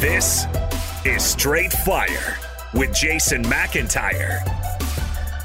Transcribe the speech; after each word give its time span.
This 0.00 0.46
is 1.04 1.22
Straight 1.22 1.74
Fire 1.74 2.38
with 2.72 2.94
Jason 2.94 3.44
McIntyre. 3.44 4.40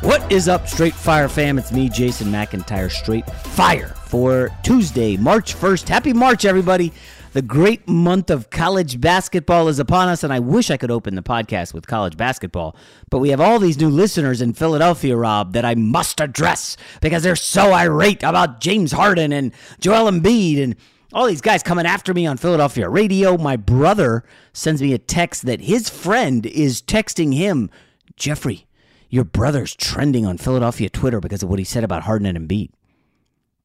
What 0.02 0.32
is 0.32 0.48
up, 0.48 0.70
Straight 0.70 0.94
Fire 0.94 1.28
fam? 1.28 1.58
It's 1.58 1.74
me, 1.74 1.90
Jason 1.90 2.28
McIntyre, 2.28 2.90
Straight 2.90 3.30
Fire 3.30 3.90
for 4.06 4.58
Tuesday, 4.64 5.18
March 5.18 5.58
1st. 5.58 5.90
Happy 5.90 6.14
March, 6.14 6.46
everybody. 6.46 6.94
The 7.34 7.42
great 7.42 7.86
month 7.90 8.30
of 8.30 8.50
college 8.50 9.02
basketball 9.02 9.68
is 9.68 9.78
upon 9.78 10.08
us, 10.08 10.24
and 10.24 10.32
I 10.32 10.40
wish 10.40 10.72
I 10.72 10.78
could 10.78 10.90
open 10.90 11.16
the 11.16 11.22
podcast 11.22 11.74
with 11.74 11.86
college 11.86 12.16
basketball. 12.16 12.78
But 13.10 13.20
we 13.20 13.32
have 13.32 13.42
all 13.42 13.60
these 13.60 13.78
new 13.78 13.90
listeners 13.90 14.42
in 14.42 14.54
Philadelphia, 14.54 15.18
Rob, 15.18 15.52
that 15.52 15.66
I 15.66 15.76
must 15.76 16.22
address 16.22 16.78
because 17.02 17.24
they're 17.24 17.36
so 17.36 17.74
irate 17.74 18.24
about 18.24 18.62
James 18.62 18.94
Harden 18.94 19.34
and 19.34 19.52
Joel 19.82 20.10
Embiid 20.10 20.64
and 20.64 20.78
all 21.16 21.26
these 21.26 21.42
guys 21.42 21.64
coming 21.64 21.86
after 21.86 22.14
me 22.14 22.28
on 22.28 22.36
Philadelphia 22.36 22.90
radio. 22.90 23.38
My 23.38 23.56
brother 23.56 24.26
sends 24.52 24.82
me 24.82 24.92
a 24.92 24.98
text 24.98 25.46
that 25.46 25.62
his 25.62 25.90
friend 25.90 26.46
is 26.46 26.82
texting 26.82 27.34
him, 27.34 27.70
Jeffrey, 28.18 28.68
your 29.10 29.24
brother's 29.24 29.74
trending 29.74 30.26
on 30.26 30.38
Philadelphia 30.38 30.90
Twitter 30.90 31.22
because 31.22 31.42
of 31.42 31.50
what 31.50 31.58
he 31.58 31.64
said 31.64 31.86
about 31.86 32.04
Harden 32.04 32.28
and 32.28 32.38
Embiid. 32.38 32.70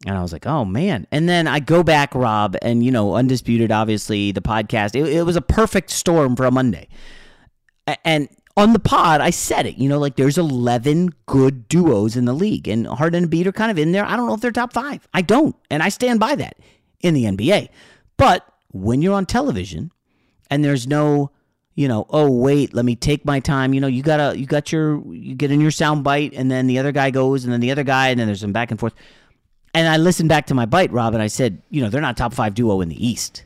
And 0.07 0.17
I 0.17 0.23
was 0.23 0.33
like, 0.33 0.47
oh 0.47 0.65
man. 0.65 1.09
And 1.11 1.29
then 1.29 1.49
I 1.49 1.59
go 1.59 1.83
back, 1.83 2.15
Rob, 2.15 2.57
and 2.63 2.85
you 2.85 2.93
know, 2.93 3.17
Undisputed, 3.17 3.73
obviously, 3.73 4.31
the 4.31 4.41
podcast, 4.41 4.95
it, 4.95 5.13
it 5.13 5.27
was 5.27 5.37
a 5.37 5.43
perfect 5.43 5.91
storm 5.91 6.37
for 6.37 6.47
a 6.47 6.53
Monday. 6.53 6.87
And 8.05 8.29
on 8.57 8.73
the 8.75 8.79
pod, 8.79 9.21
I 9.21 9.31
said 9.31 9.67
it, 9.67 9.77
you 9.77 9.89
know, 9.89 9.99
like 9.99 10.15
there's 10.15 10.39
11 10.39 11.11
good 11.27 11.67
duos 11.67 12.17
in 12.17 12.27
the 12.27 12.33
league, 12.33 12.69
and 12.69 12.87
Harden 12.87 13.25
and 13.25 13.33
Embiid 13.33 13.47
are 13.47 13.53
kind 13.53 13.73
of 13.73 13.79
in 13.79 13.91
there. 13.91 14.05
I 14.05 14.15
don't 14.17 14.29
know 14.29 14.35
if 14.35 14.41
they're 14.41 14.53
top 14.53 14.73
five. 14.73 15.09
I 15.13 15.23
don't. 15.23 15.57
And 15.69 15.83
I 15.83 15.89
stand 15.89 16.21
by 16.21 16.37
that 16.37 16.57
in 17.01 17.15
the 17.15 17.25
NBA. 17.25 17.69
But 18.17 18.47
when 18.69 19.03
you're 19.03 19.15
on 19.15 19.27
television 19.27 19.91
and 20.51 20.65
there's 20.65 20.87
no, 20.87 21.31
you 21.75 21.89
know, 21.89 22.07
oh 22.11 22.31
wait, 22.31 22.75
let 22.75 22.85
me 22.85 22.97
take 22.97 23.25
my 23.25 23.41
time. 23.41 23.73
You 23.75 23.81
know, 23.81 23.87
you 23.87 24.03
gotta 24.03 24.39
you 24.39 24.47
got 24.47 24.73
your 24.73 25.03
you 25.13 25.35
get 25.35 25.51
in 25.51 25.61
your 25.61 25.71
sound 25.71 26.05
bite 26.05 26.33
and 26.35 26.51
then 26.51 26.67
the 26.67 26.79
other 26.79 26.93
guy 26.93 27.11
goes 27.11 27.45
and 27.45 27.53
then 27.53 27.61
the 27.61 27.71
other 27.71 27.85
guy 27.85 28.09
and 28.09 28.21
then 28.21 28.27
there's 28.27 28.41
some 28.41 28.53
back 28.53 28.71
and 28.71 28.79
forth. 28.79 28.95
And 29.73 29.89
I 29.89 29.97
listened 29.99 30.29
back 30.29 30.47
to 30.47 30.55
my 30.55 30.67
bite, 30.67 30.91
Rob, 30.93 31.15
and 31.15 31.23
I 31.23 31.29
said, 31.29 31.63
you 31.71 31.81
know, 31.81 31.89
they're 31.89 32.01
not 32.01 32.17
top 32.17 32.35
five 32.35 32.55
duo 32.55 32.81
in 32.81 32.89
the 32.89 33.07
East. 33.07 33.45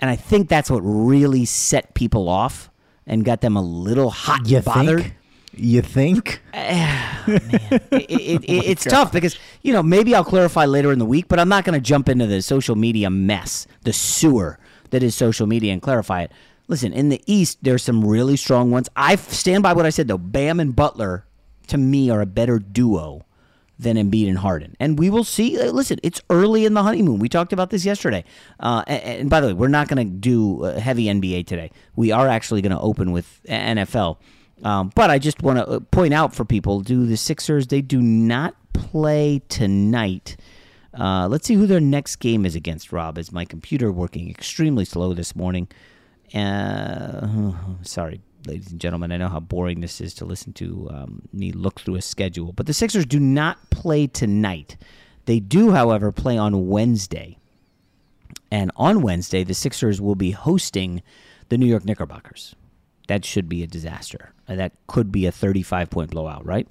And 0.00 0.10
I 0.10 0.16
think 0.16 0.48
that's 0.48 0.68
what 0.68 0.80
really 0.80 1.44
set 1.44 1.94
people 1.94 2.28
off 2.28 2.68
and 3.06 3.24
got 3.24 3.40
them 3.40 3.56
a 3.56 3.62
little 3.62 4.10
hot 4.10 4.48
You 4.48 4.60
bothered. 4.60 5.02
think? 5.02 5.14
You 5.54 5.82
think? 5.82 6.40
It- 7.24 8.10
it- 8.10 8.44
it- 8.44 8.44
it's 8.70 8.84
tough 8.84 9.12
because 9.12 9.38
you 9.62 9.72
know 9.72 9.82
maybe 9.82 10.14
I'll 10.14 10.24
clarify 10.24 10.64
later 10.64 10.92
in 10.92 10.98
the 10.98 11.06
week, 11.06 11.28
but 11.28 11.38
I'm 11.38 11.48
not 11.48 11.64
going 11.64 11.74
to 11.74 11.80
jump 11.80 12.08
into 12.08 12.26
the 12.26 12.42
social 12.42 12.74
media 12.76 13.10
mess, 13.10 13.66
the 13.82 13.92
sewer 13.92 14.58
that 14.90 15.02
is 15.02 15.14
social 15.14 15.46
media, 15.46 15.72
and 15.72 15.80
clarify 15.80 16.22
it. 16.22 16.32
Listen, 16.68 16.92
in 16.92 17.08
the 17.10 17.22
East, 17.26 17.58
there's 17.62 17.82
some 17.82 18.04
really 18.04 18.36
strong 18.36 18.70
ones. 18.70 18.88
I 18.96 19.16
stand 19.16 19.62
by 19.62 19.72
what 19.72 19.86
I 19.86 19.90
said 19.90 20.08
though. 20.08 20.18
Bam 20.18 20.58
and 20.60 20.74
Butler, 20.74 21.24
to 21.68 21.78
me, 21.78 22.10
are 22.10 22.20
a 22.20 22.26
better 22.26 22.58
duo 22.58 23.24
than 23.78 23.96
Embiid 23.96 24.28
and 24.28 24.38
Harden, 24.38 24.76
and 24.80 24.98
we 24.98 25.10
will 25.10 25.24
see. 25.24 25.60
uh, 25.60 25.70
Listen, 25.72 25.98
it's 26.02 26.20
early 26.30 26.64
in 26.66 26.74
the 26.74 26.82
honeymoon. 26.82 27.18
We 27.18 27.28
talked 27.28 27.52
about 27.52 27.70
this 27.70 27.84
yesterday. 27.84 28.24
Uh, 28.60 28.84
and, 28.86 29.02
and 29.20 29.30
by 29.30 29.40
the 29.40 29.48
way, 29.48 29.52
we're 29.54 29.68
not 29.68 29.88
going 29.88 30.06
to 30.06 30.12
do 30.12 30.64
uh, 30.64 30.78
heavy 30.78 31.04
NBA 31.06 31.46
today. 31.46 31.70
We 31.96 32.10
are 32.12 32.26
actually 32.28 32.62
going 32.62 32.72
to 32.72 32.80
open 32.80 33.10
with 33.12 33.40
NFL. 33.48 34.18
Um, 34.62 34.92
but 34.94 35.10
I 35.10 35.18
just 35.18 35.42
want 35.42 35.58
to 35.58 35.80
point 35.80 36.14
out 36.14 36.34
for 36.34 36.44
people: 36.44 36.80
do 36.80 37.06
the 37.06 37.16
Sixers? 37.16 37.66
They 37.66 37.82
do 37.82 38.00
not 38.00 38.54
play 38.72 39.42
tonight. 39.48 40.36
Uh, 40.98 41.26
let's 41.28 41.46
see 41.46 41.54
who 41.54 41.66
their 41.66 41.80
next 41.80 42.16
game 42.16 42.44
is 42.44 42.54
against. 42.54 42.92
Rob, 42.92 43.18
is 43.18 43.32
my 43.32 43.44
computer 43.44 43.90
working 43.90 44.30
extremely 44.30 44.84
slow 44.84 45.14
this 45.14 45.34
morning? 45.34 45.68
Uh, 46.34 47.52
sorry, 47.82 48.20
ladies 48.46 48.70
and 48.70 48.80
gentlemen. 48.80 49.12
I 49.12 49.16
know 49.16 49.28
how 49.28 49.40
boring 49.40 49.80
this 49.80 50.00
is 50.00 50.14
to 50.14 50.24
listen 50.24 50.52
to 50.54 50.88
um, 50.92 51.22
me 51.32 51.52
look 51.52 51.80
through 51.80 51.96
a 51.96 52.02
schedule. 52.02 52.52
But 52.52 52.66
the 52.66 52.74
Sixers 52.74 53.06
do 53.06 53.18
not 53.18 53.70
play 53.70 54.06
tonight. 54.06 54.76
They 55.26 55.40
do, 55.40 55.70
however, 55.70 56.12
play 56.12 56.36
on 56.36 56.68
Wednesday. 56.68 57.38
And 58.50 58.70
on 58.76 59.00
Wednesday, 59.00 59.44
the 59.44 59.54
Sixers 59.54 60.00
will 60.00 60.14
be 60.14 60.32
hosting 60.32 61.02
the 61.48 61.56
New 61.56 61.66
York 61.66 61.84
Knickerbockers. 61.84 62.54
That 63.08 63.24
should 63.24 63.48
be 63.48 63.62
a 63.62 63.66
disaster. 63.66 64.32
That 64.56 64.72
could 64.86 65.12
be 65.12 65.26
a 65.26 65.32
35 65.32 65.90
point 65.90 66.10
blowout, 66.10 66.44
right? 66.44 66.66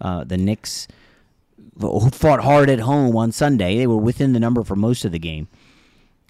Uh, 0.00 0.24
the 0.24 0.36
Knicks, 0.36 0.88
fought 1.78 2.40
hard 2.40 2.70
at 2.70 2.80
home 2.80 3.16
on 3.16 3.32
Sunday, 3.32 3.76
they 3.76 3.86
were 3.86 3.96
within 3.96 4.32
the 4.32 4.40
number 4.40 4.62
for 4.62 4.76
most 4.76 5.04
of 5.04 5.12
the 5.12 5.18
game. 5.18 5.48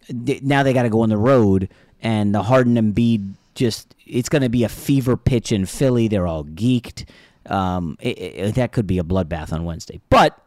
Now 0.08 0.62
they 0.62 0.73
got 0.73 0.82
to 0.82 0.88
go 0.88 1.00
on 1.00 1.08
the 1.08 1.17
road, 1.17 1.69
and 2.00 2.35
the 2.35 2.44
Harden 2.44 2.76
and 2.76 2.94
Embiid 2.94 3.32
just 3.55 3.94
it's 4.06 4.29
going 4.29 4.43
to 4.43 4.49
be 4.49 4.62
a 4.62 4.69
fever 4.69 5.17
pitch 5.17 5.50
in 5.50 5.67
Philly. 5.67 6.06
They're 6.06 6.26
all 6.26 6.44
geeked. 6.44 7.06
Um, 7.47 7.97
it, 8.00 8.19
it, 8.19 8.55
that 8.56 8.73
could 8.73 8.87
be 8.87 8.99
a 8.99 9.03
bloodbath 9.03 9.53
on 9.53 9.64
Wednesday, 9.64 10.00
but 10.11 10.38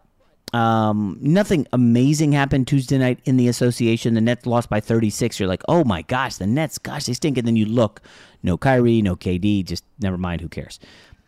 um, 0.54 1.18
nothing 1.22 1.68
amazing 1.74 2.32
happened 2.32 2.68
Tuesday 2.68 2.98
night 2.98 3.20
in 3.26 3.38
the 3.38 3.48
association. 3.48 4.14
The 4.14 4.22
Nets 4.22 4.46
lost 4.46 4.70
by 4.70 4.80
36. 4.80 5.40
You're 5.40 5.50
like, 5.50 5.64
oh 5.68 5.84
my 5.84 6.02
gosh, 6.04 6.36
the 6.38 6.48
Nets, 6.48 6.78
gosh, 6.78 7.06
they 7.06 7.14
stink. 7.14 7.38
And 7.38 7.48
then 7.48 7.56
you 7.56 7.66
look, 7.66 8.02
no 8.42 8.58
Kyrie, 8.58 9.02
no 9.02 9.16
KD, 9.16 9.66
just 9.66 9.84
never 10.00 10.18
mind, 10.18 10.42
who 10.42 10.50
cares. 10.50 10.80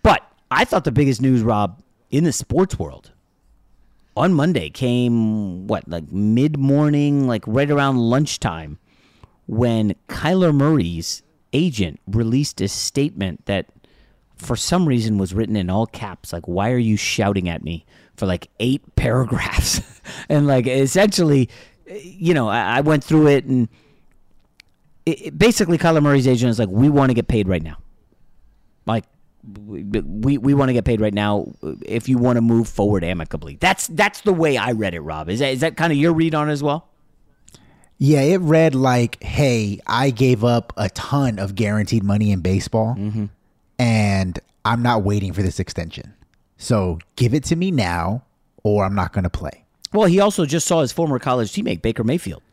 But 0.04 0.24
I 0.50 0.66
thought 0.66 0.86
the 0.86 0.92
biggest 0.92 1.22
news, 1.22 1.42
Rob, 1.42 1.82
in 2.10 2.24
the 2.24 2.34
sports 2.34 2.80
world 2.80 3.12
on 4.18 4.34
Monday 4.34 4.70
came, 4.70 5.68
what, 5.68 5.88
like 5.88 6.12
mid 6.12 6.58
morning, 6.58 7.28
like 7.28 7.44
right 7.46 7.70
around 7.70 7.98
lunchtime, 7.98 8.80
when 9.46 9.96
Kyler 10.08 10.54
Murray's 10.54 11.22
agent 11.54 12.00
released 12.08 12.62
a 12.62 12.68
statement 12.68 13.46
that 13.46 13.68
for 14.38 14.56
some 14.56 14.88
reason 14.88 15.18
was 15.18 15.34
written 15.34 15.56
in 15.56 15.70
all 15.70 15.86
caps 15.86 16.34
like 16.34 16.48
why 16.48 16.72
are 16.72 16.78
you 16.78 16.98
shouting 16.98 17.48
at 17.48 17.64
me 17.64 17.86
for 18.22 18.28
like 18.28 18.50
eight 18.60 18.84
paragraphs. 18.96 19.82
And 20.30 20.46
like 20.46 20.68
essentially 20.68 21.50
you 21.88 22.34
know 22.34 22.48
i, 22.48 22.78
I 22.78 22.82
went 22.82 23.04
through 23.04 23.28
it 23.28 23.44
and 23.46 23.68
it, 25.06 25.22
it, 25.28 25.38
basically 25.38 25.78
Kyler 25.78 26.02
Murray's 26.02 26.28
agent 26.28 26.52
is 26.52 26.60
like 26.60 26.70
we 26.70 26.90
want 26.90 27.10
to 27.10 27.16
get 27.16 27.28
paid 27.28 27.48
right 27.48 27.64
now. 27.64 27.78
Like 28.86 29.06
we 29.66 30.38
we 30.38 30.54
want 30.54 30.70
to 30.70 30.74
get 30.74 30.86
paid 30.86 31.02
right 31.02 31.14
now 31.14 31.52
if 31.84 32.08
you 32.08 32.20
want 32.20 32.38
to 32.38 32.42
move 32.42 32.68
forward 32.70 33.04
amicably. 33.04 33.58
That's 33.60 33.88
that's 33.88 34.22
the 34.22 34.34
way 34.34 34.58
i 34.58 34.72
read 34.72 34.94
it 34.94 35.02
rob. 35.02 35.30
Is 35.30 35.40
that 35.40 35.54
is 35.54 35.62
that 35.62 35.76
kind 35.76 35.92
of 35.92 35.98
your 35.98 36.14
read 36.14 36.36
on 36.36 36.50
it 36.50 36.52
as 36.52 36.62
well? 36.62 36.88
Yeah, 37.98 38.22
it 38.22 38.42
read 38.42 38.76
like, 38.76 39.22
"Hey, 39.24 39.80
I 39.88 40.12
gave 40.12 40.44
up 40.44 40.74
a 40.78 40.90
ton 40.90 41.40
of 41.40 41.56
guaranteed 41.56 42.04
money 42.04 42.32
in 42.32 42.42
baseball, 42.42 42.96
mm-hmm. 42.96 43.26
and 43.80 44.40
I'm 44.66 44.84
not 44.84 45.04
waiting 45.04 45.34
for 45.34 45.42
this 45.42 45.60
extension. 45.60 46.14
So 46.62 47.00
give 47.16 47.34
it 47.34 47.44
to 47.46 47.56
me 47.56 47.72
now, 47.72 48.24
or 48.62 48.86
I'm 48.86 48.94
not 48.94 49.14
going 49.14 49.24
to 49.24 49.32
play. 49.32 49.66
Well, 49.94 50.06
he 50.06 50.20
also 50.20 50.46
just 50.46 50.68
saw 50.68 50.82
his 50.82 50.92
former 50.92 51.18
college 51.18 51.52
teammate, 51.52 51.82
Baker 51.82 52.04
Mayfield. 52.04 52.44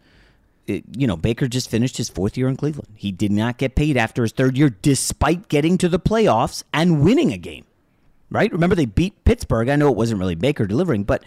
It, 0.66 0.84
you 0.96 1.06
know, 1.06 1.16
Baker 1.16 1.46
just 1.46 1.68
finished 1.68 1.98
his 1.98 2.08
fourth 2.08 2.36
year 2.38 2.48
in 2.48 2.56
Cleveland. 2.56 2.88
He 2.94 3.12
did 3.12 3.30
not 3.30 3.58
get 3.58 3.74
paid 3.74 3.98
after 3.98 4.22
his 4.22 4.32
third 4.32 4.56
year, 4.56 4.70
despite 4.70 5.48
getting 5.48 5.76
to 5.76 5.90
the 5.90 6.00
playoffs 6.00 6.62
and 6.72 7.02
winning 7.02 7.34
a 7.34 7.36
game. 7.36 7.66
Right? 8.30 8.50
Remember, 8.50 8.74
they 8.74 8.86
beat 8.86 9.24
Pittsburgh. 9.24 9.68
I 9.68 9.76
know 9.76 9.90
it 9.90 9.96
wasn't 9.96 10.20
really 10.20 10.34
Baker 10.34 10.66
delivering, 10.66 11.04
but 11.04 11.22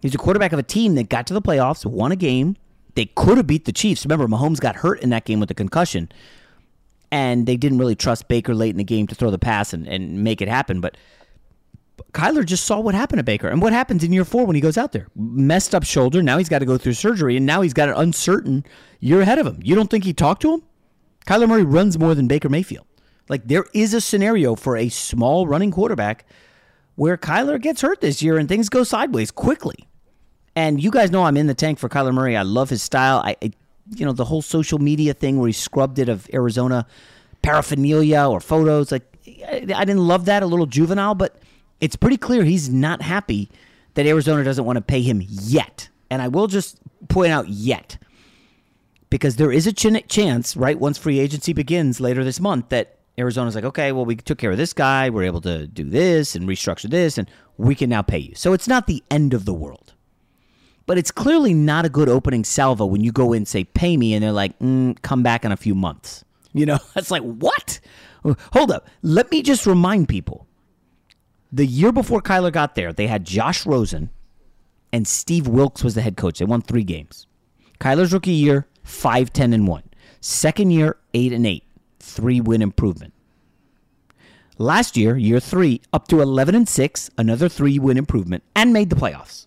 he's 0.00 0.14
a 0.14 0.18
quarterback 0.18 0.54
of 0.54 0.58
a 0.58 0.62
team 0.62 0.94
that 0.94 1.10
got 1.10 1.26
to 1.26 1.34
the 1.34 1.42
playoffs, 1.42 1.84
won 1.84 2.10
a 2.10 2.16
game. 2.16 2.56
They 2.94 3.04
could 3.04 3.36
have 3.36 3.46
beat 3.46 3.66
the 3.66 3.72
Chiefs. 3.72 4.06
Remember, 4.06 4.26
Mahomes 4.26 4.60
got 4.60 4.76
hurt 4.76 5.02
in 5.02 5.10
that 5.10 5.26
game 5.26 5.40
with 5.40 5.50
a 5.50 5.54
concussion 5.54 6.10
and 7.10 7.46
they 7.46 7.56
didn't 7.56 7.78
really 7.78 7.94
trust 7.94 8.28
Baker 8.28 8.54
late 8.54 8.70
in 8.70 8.76
the 8.76 8.84
game 8.84 9.06
to 9.06 9.14
throw 9.14 9.30
the 9.30 9.38
pass 9.38 9.72
and, 9.72 9.86
and 9.86 10.22
make 10.24 10.42
it 10.42 10.48
happen. 10.48 10.80
But 10.80 10.96
Kyler 12.12 12.44
just 12.44 12.64
saw 12.64 12.80
what 12.80 12.94
happened 12.94 13.18
to 13.18 13.24
Baker. 13.24 13.48
And 13.48 13.60
what 13.60 13.72
happens 13.72 14.04
in 14.04 14.12
year 14.12 14.24
four 14.24 14.46
when 14.46 14.54
he 14.56 14.62
goes 14.62 14.78
out 14.78 14.92
there? 14.92 15.08
Messed 15.14 15.74
up 15.74 15.84
shoulder. 15.84 16.22
Now 16.22 16.38
he's 16.38 16.48
got 16.48 16.60
to 16.60 16.66
go 16.66 16.78
through 16.78 16.94
surgery, 16.94 17.36
and 17.36 17.46
now 17.46 17.60
he's 17.60 17.74
got 17.74 17.88
an 17.88 17.94
uncertain 17.96 18.64
year 19.00 19.20
ahead 19.20 19.38
of 19.38 19.46
him. 19.46 19.60
You 19.62 19.74
don't 19.74 19.90
think 19.90 20.04
he 20.04 20.12
talked 20.12 20.42
to 20.42 20.54
him? 20.54 20.62
Kyler 21.26 21.48
Murray 21.48 21.64
runs 21.64 21.98
more 21.98 22.14
than 22.14 22.26
Baker 22.26 22.48
Mayfield. 22.48 22.86
Like, 23.28 23.46
there 23.46 23.66
is 23.74 23.92
a 23.92 24.00
scenario 24.00 24.54
for 24.54 24.76
a 24.76 24.88
small 24.88 25.46
running 25.46 25.70
quarterback 25.70 26.24
where 26.94 27.16
Kyler 27.16 27.60
gets 27.60 27.82
hurt 27.82 28.00
this 28.00 28.22
year 28.22 28.38
and 28.38 28.48
things 28.48 28.68
go 28.68 28.82
sideways 28.82 29.30
quickly. 29.30 29.86
And 30.56 30.82
you 30.82 30.90
guys 30.90 31.10
know 31.10 31.24
I'm 31.24 31.36
in 31.36 31.46
the 31.46 31.54
tank 31.54 31.78
for 31.78 31.88
Kyler 31.88 32.14
Murray. 32.14 32.36
I 32.36 32.42
love 32.42 32.70
his 32.70 32.82
style. 32.82 33.18
I, 33.18 33.36
you 33.94 34.04
know, 34.04 34.12
the 34.12 34.24
whole 34.24 34.42
social 34.42 34.78
media 34.78 35.14
thing 35.14 35.38
where 35.38 35.46
he 35.46 35.52
scrubbed 35.52 35.98
it 35.98 36.08
of 36.08 36.28
Arizona 36.32 36.86
paraphernalia 37.42 38.22
or 38.22 38.40
photos. 38.40 38.90
Like, 38.90 39.04
I, 39.26 39.66
I 39.74 39.84
didn't 39.84 40.08
love 40.08 40.24
that, 40.24 40.42
a 40.42 40.46
little 40.46 40.66
juvenile, 40.66 41.14
but 41.14 41.36
it's 41.80 41.96
pretty 41.96 42.16
clear 42.16 42.44
he's 42.44 42.68
not 42.68 43.02
happy 43.02 43.50
that 43.94 44.06
Arizona 44.06 44.44
doesn't 44.44 44.64
want 44.64 44.76
to 44.76 44.82
pay 44.82 45.02
him 45.02 45.22
yet. 45.26 45.88
And 46.10 46.22
I 46.22 46.28
will 46.28 46.46
just 46.46 46.78
point 47.08 47.32
out 47.32 47.48
yet, 47.48 47.98
because 49.10 49.36
there 49.36 49.52
is 49.52 49.66
a 49.66 49.72
ch- 49.72 50.08
chance, 50.08 50.56
right, 50.56 50.78
once 50.78 50.98
free 50.98 51.18
agency 51.18 51.52
begins 51.52 52.00
later 52.00 52.24
this 52.24 52.40
month, 52.40 52.70
that 52.70 52.98
Arizona's 53.18 53.54
like, 53.54 53.64
okay, 53.64 53.92
well, 53.92 54.04
we 54.04 54.16
took 54.16 54.38
care 54.38 54.50
of 54.50 54.56
this 54.56 54.72
guy. 54.72 55.10
We're 55.10 55.24
able 55.24 55.40
to 55.42 55.66
do 55.66 55.84
this 55.84 56.34
and 56.34 56.48
restructure 56.48 56.88
this, 56.88 57.18
and 57.18 57.28
we 57.56 57.74
can 57.74 57.90
now 57.90 58.02
pay 58.02 58.18
you. 58.18 58.34
So 58.34 58.52
it's 58.52 58.68
not 58.68 58.86
the 58.86 59.02
end 59.10 59.34
of 59.34 59.44
the 59.44 59.54
world. 59.54 59.94
But 60.86 60.96
it's 60.96 61.10
clearly 61.10 61.52
not 61.52 61.84
a 61.84 61.90
good 61.90 62.08
opening 62.08 62.44
salvo 62.44 62.86
when 62.86 63.02
you 63.02 63.12
go 63.12 63.32
in 63.32 63.38
and 63.38 63.48
say, 63.48 63.64
pay 63.64 63.96
me, 63.96 64.14
and 64.14 64.22
they're 64.22 64.32
like, 64.32 64.58
mm, 64.60 65.00
come 65.02 65.22
back 65.22 65.44
in 65.44 65.52
a 65.52 65.56
few 65.56 65.74
months. 65.74 66.24
You 66.54 66.66
know, 66.66 66.78
that's 66.94 67.10
like, 67.10 67.22
what? 67.22 67.80
Hold 68.52 68.70
up. 68.70 68.88
Let 69.02 69.30
me 69.30 69.42
just 69.42 69.66
remind 69.66 70.08
people 70.08 70.47
the 71.52 71.66
year 71.66 71.92
before 71.92 72.20
Kyler 72.20 72.52
got 72.52 72.74
there, 72.74 72.92
they 72.92 73.06
had 73.06 73.24
Josh 73.24 73.66
Rosen 73.66 74.10
and 74.92 75.06
Steve 75.06 75.46
Wilks 75.46 75.84
was 75.84 75.94
the 75.94 76.02
head 76.02 76.16
coach. 76.16 76.38
They 76.38 76.44
won 76.44 76.62
three 76.62 76.84
games. 76.84 77.26
Kyler's 77.80 78.12
rookie 78.12 78.32
year, 78.32 78.66
5 78.84 79.32
10 79.32 79.52
and 79.52 79.68
1. 79.68 79.82
Second 80.20 80.70
year, 80.70 80.96
8 81.14 81.32
and 81.32 81.46
8. 81.46 81.64
Three 82.00 82.40
win 82.40 82.62
improvement. 82.62 83.12
Last 84.56 84.96
year, 84.96 85.16
year 85.16 85.38
three, 85.38 85.80
up 85.92 86.08
to 86.08 86.20
11 86.20 86.56
and 86.56 86.68
6, 86.68 87.10
another 87.16 87.48
three 87.48 87.78
win 87.78 87.96
improvement, 87.96 88.42
and 88.56 88.72
made 88.72 88.90
the 88.90 88.96
playoffs 88.96 89.46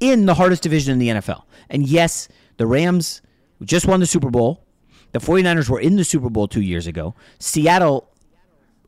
in 0.00 0.26
the 0.26 0.34
hardest 0.34 0.62
division 0.62 0.92
in 0.92 0.98
the 0.98 1.08
NFL. 1.08 1.44
And 1.70 1.86
yes, 1.86 2.28
the 2.58 2.66
Rams 2.66 3.22
just 3.62 3.86
won 3.86 4.00
the 4.00 4.06
Super 4.06 4.30
Bowl. 4.30 4.66
The 5.12 5.18
49ers 5.18 5.70
were 5.70 5.80
in 5.80 5.96
the 5.96 6.04
Super 6.04 6.28
Bowl 6.28 6.46
two 6.46 6.60
years 6.60 6.86
ago. 6.86 7.14
Seattle, 7.38 8.09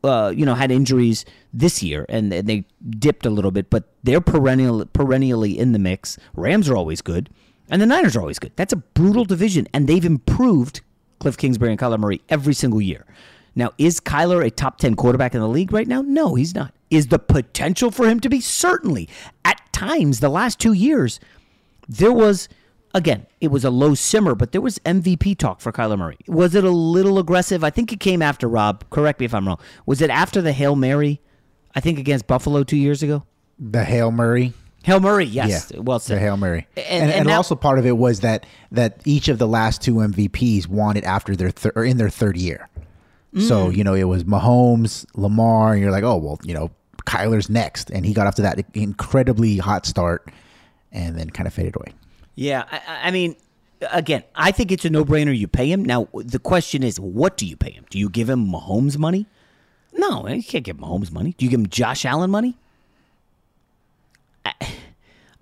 uh, 0.03 0.33
you 0.35 0.45
know, 0.45 0.53
had 0.53 0.71
injuries 0.71 1.25
this 1.53 1.81
year 1.81 2.05
and 2.09 2.31
they 2.31 2.65
dipped 2.89 3.25
a 3.25 3.29
little 3.29 3.51
bit, 3.51 3.69
but 3.69 3.85
they're 4.03 4.21
perennial, 4.21 4.85
perennially 4.87 5.57
in 5.57 5.71
the 5.71 5.79
mix. 5.79 6.17
Rams 6.35 6.69
are 6.69 6.75
always 6.75 7.01
good, 7.01 7.29
and 7.69 7.81
the 7.81 7.85
Niners 7.85 8.15
are 8.15 8.21
always 8.21 8.39
good. 8.39 8.51
That's 8.55 8.73
a 8.73 8.77
brutal 8.77 9.25
division, 9.25 9.67
and 9.73 9.87
they've 9.87 10.05
improved 10.05 10.81
Cliff 11.19 11.37
Kingsbury 11.37 11.71
and 11.71 11.79
Kyler 11.79 11.99
Murray 11.99 12.21
every 12.29 12.53
single 12.53 12.81
year. 12.81 13.05
Now, 13.55 13.71
is 13.77 13.99
Kyler 13.99 14.45
a 14.45 14.49
top 14.51 14.77
10 14.79 14.95
quarterback 14.95 15.33
in 15.33 15.41
the 15.41 15.47
league 15.47 15.71
right 15.71 15.87
now? 15.87 16.01
No, 16.01 16.35
he's 16.35 16.55
not. 16.55 16.73
Is 16.89 17.07
the 17.07 17.19
potential 17.19 17.91
for 17.91 18.07
him 18.07 18.19
to 18.21 18.29
be? 18.29 18.41
Certainly. 18.41 19.09
At 19.45 19.61
times, 19.71 20.19
the 20.19 20.29
last 20.29 20.59
two 20.59 20.73
years, 20.73 21.19
there 21.87 22.11
was, 22.11 22.49
again, 22.93 23.25
it 23.41 23.49
was 23.49 23.63
a 23.65 23.69
low 23.69 23.93
simmer, 23.95 24.35
but 24.35 24.51
there 24.51 24.61
was 24.61 24.79
MVP 24.79 25.37
talk 25.37 25.61
for 25.61 25.71
Kyler 25.71 25.97
Murray. 25.97 26.17
Was 26.27 26.55
it 26.55 26.63
a 26.63 26.69
little 26.69 27.19
aggressive? 27.19 27.63
I 27.63 27.69
think 27.69 27.91
it 27.91 27.99
came 27.99 28.21
after, 28.21 28.47
Rob. 28.47 28.83
Correct 28.89 29.19
me 29.19 29.25
if 29.25 29.33
I'm 29.33 29.47
wrong. 29.47 29.59
Was 29.85 30.01
it 30.01 30.09
after 30.09 30.41
the 30.41 30.53
Hail 30.53 30.75
Mary, 30.75 31.19
I 31.75 31.79
think, 31.79 31.99
against 31.99 32.27
Buffalo 32.27 32.63
two 32.63 32.77
years 32.77 33.03
ago? 33.03 33.23
The 33.59 33.83
Hail 33.83 34.11
Murray? 34.11 34.53
Hail 34.83 34.99
Murray, 34.99 35.25
yes. 35.25 35.71
Yeah, 35.73 35.79
well 35.79 35.99
said. 35.99 36.17
The 36.17 36.19
Hail 36.19 36.37
Mary, 36.37 36.67
And, 36.75 36.85
and, 36.85 37.03
and, 37.03 37.11
and 37.11 37.27
now, 37.27 37.37
also 37.37 37.55
part 37.55 37.79
of 37.79 37.85
it 37.85 37.97
was 37.97 38.19
that 38.19 38.45
that 38.71 39.01
each 39.05 39.29
of 39.29 39.37
the 39.37 39.47
last 39.47 39.81
two 39.81 39.95
MVPs 39.95 40.67
won 40.67 40.97
it 40.97 41.05
after 41.05 41.35
their 41.35 41.51
thir- 41.51 41.71
or 41.75 41.85
in 41.85 41.97
their 41.97 42.09
third 42.09 42.35
year. 42.35 42.69
Mm. 43.33 43.47
So, 43.47 43.69
you 43.69 43.83
know, 43.83 43.93
it 43.93 44.03
was 44.03 44.25
Mahomes, 44.25 45.05
Lamar, 45.15 45.73
and 45.73 45.81
you're 45.81 45.91
like, 45.91 46.03
oh, 46.03 46.17
well, 46.17 46.39
you 46.43 46.53
know, 46.53 46.69
Kyler's 47.05 47.49
next. 47.49 47.91
And 47.91 48.05
he 48.05 48.13
got 48.13 48.27
off 48.27 48.35
to 48.35 48.41
that 48.43 48.63
incredibly 48.73 49.57
hot 49.57 49.85
start 49.85 50.29
and 50.91 51.17
then 51.17 51.29
kind 51.29 51.47
of 51.47 51.53
faded 51.53 51.75
away. 51.77 51.93
Yeah. 52.35 52.65
I, 52.71 53.07
I 53.07 53.11
mean, 53.11 53.35
again, 53.91 54.23
I 54.35 54.51
think 54.51 54.71
it's 54.71 54.85
a 54.85 54.89
no 54.89 55.05
brainer. 55.05 55.37
You 55.37 55.47
pay 55.47 55.71
him. 55.71 55.83
Now, 55.83 56.07
the 56.13 56.39
question 56.39 56.83
is, 56.83 56.99
what 56.99 57.37
do 57.37 57.45
you 57.45 57.55
pay 57.55 57.71
him? 57.71 57.85
Do 57.89 57.99
you 57.99 58.09
give 58.09 58.29
him 58.29 58.47
Mahomes 58.47 58.97
money? 58.97 59.27
No, 59.93 60.27
you 60.27 60.43
can't 60.43 60.63
give 60.63 60.77
Mahomes 60.77 61.11
money. 61.11 61.35
Do 61.37 61.45
you 61.45 61.51
give 61.51 61.59
him 61.59 61.67
Josh 61.67 62.05
Allen 62.05 62.31
money? 62.31 62.57
I, 64.45 64.53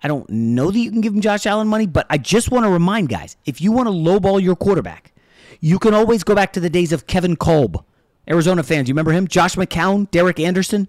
I 0.04 0.08
don't 0.08 0.30
know 0.30 0.72
that 0.72 0.78
you 0.78 0.92
can 0.92 1.02
give 1.02 1.14
him 1.14 1.22
Josh 1.22 1.46
Allen 1.46 1.68
money, 1.68 1.88
but 1.88 2.06
I 2.10 2.18
just 2.18 2.52
want 2.52 2.66
to 2.66 2.70
remind 2.70 3.10
guys 3.10 3.38
if 3.46 3.62
you 3.62 3.72
want 3.72 3.88
to 3.88 3.94
lowball 3.94 4.42
your 4.42 4.56
quarterback, 4.56 5.14
you 5.60 5.80
can 5.80 5.94
always 5.94 6.24
go 6.24 6.36
back 6.36 6.54
to 6.54 6.60
the 6.60 6.70
days 6.70 6.92
of 6.92 7.08
Kevin 7.08 7.36
Kolb. 7.36 7.86
Arizona 8.30 8.64
fans, 8.64 8.88
you 8.88 8.94
remember 8.94 9.12
him? 9.12 9.28
Josh 9.28 9.56
McCown, 9.56 10.10
Derek 10.12 10.40
Anderson, 10.40 10.88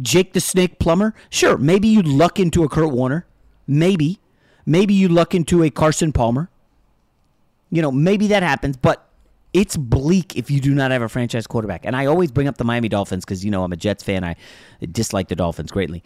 Jake 0.00 0.32
the 0.32 0.40
Snake 0.40 0.78
Plummer. 0.78 1.14
Sure, 1.30 1.56
maybe 1.56 1.88
you'd 1.88 2.08
luck 2.08 2.38
into 2.38 2.64
a 2.64 2.68
Kurt 2.68 2.92
Warner. 2.92 3.26
Maybe. 3.66 4.20
Maybe 4.66 4.94
you 4.94 5.08
luck 5.08 5.34
into 5.34 5.62
a 5.62 5.70
Carson 5.70 6.12
Palmer. 6.12 6.50
You 7.70 7.82
know, 7.82 7.92
maybe 7.92 8.28
that 8.28 8.42
happens, 8.42 8.76
but 8.76 9.08
it's 9.52 9.76
bleak 9.76 10.36
if 10.36 10.50
you 10.50 10.60
do 10.60 10.74
not 10.74 10.90
have 10.90 11.02
a 11.02 11.08
franchise 11.08 11.46
quarterback. 11.46 11.86
And 11.86 11.96
I 11.96 12.06
always 12.06 12.30
bring 12.30 12.48
up 12.48 12.58
the 12.58 12.64
Miami 12.64 12.88
Dolphins 12.88 13.24
because, 13.24 13.44
you 13.44 13.50
know, 13.50 13.64
I'm 13.64 13.72
a 13.72 13.76
Jets 13.76 14.02
fan. 14.04 14.22
I 14.24 14.36
dislike 14.92 15.28
the 15.28 15.36
Dolphins 15.36 15.70
greatly. 15.70 16.02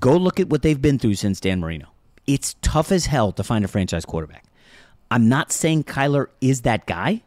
Go 0.00 0.16
look 0.16 0.40
at 0.40 0.48
what 0.48 0.62
they've 0.62 0.80
been 0.80 0.98
through 0.98 1.14
since 1.14 1.40
Dan 1.40 1.60
Marino. 1.60 1.88
It's 2.26 2.56
tough 2.62 2.90
as 2.90 3.06
hell 3.06 3.32
to 3.32 3.44
find 3.44 3.64
a 3.64 3.68
franchise 3.68 4.04
quarterback. 4.04 4.44
I'm 5.10 5.28
not 5.28 5.52
saying 5.52 5.84
Kyler 5.84 6.28
is 6.40 6.62
that 6.62 6.86
guy, 6.86 7.22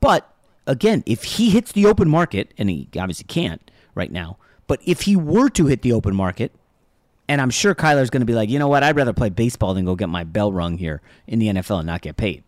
but 0.00 0.30
again, 0.66 1.02
if 1.06 1.24
he 1.24 1.50
hits 1.50 1.72
the 1.72 1.86
open 1.86 2.08
market, 2.08 2.52
and 2.58 2.68
he 2.68 2.88
obviously 2.98 3.24
can't 3.24 3.70
right 3.94 4.12
now, 4.12 4.36
but 4.66 4.80
if 4.84 5.02
he 5.02 5.16
were 5.16 5.48
to 5.50 5.66
hit 5.66 5.82
the 5.82 5.92
open 5.92 6.14
market, 6.14 6.52
and 7.28 7.40
I'm 7.40 7.50
sure 7.50 7.74
Kyler's 7.74 8.10
going 8.10 8.20
to 8.20 8.26
be 8.26 8.34
like, 8.34 8.48
you 8.48 8.58
know 8.58 8.68
what, 8.68 8.82
I'd 8.82 8.96
rather 8.96 9.12
play 9.12 9.30
baseball 9.30 9.74
than 9.74 9.84
go 9.84 9.94
get 9.94 10.08
my 10.08 10.24
bell 10.24 10.52
rung 10.52 10.78
here 10.78 11.00
in 11.26 11.38
the 11.38 11.48
NFL 11.48 11.78
and 11.78 11.86
not 11.86 12.02
get 12.02 12.16
paid. 12.16 12.42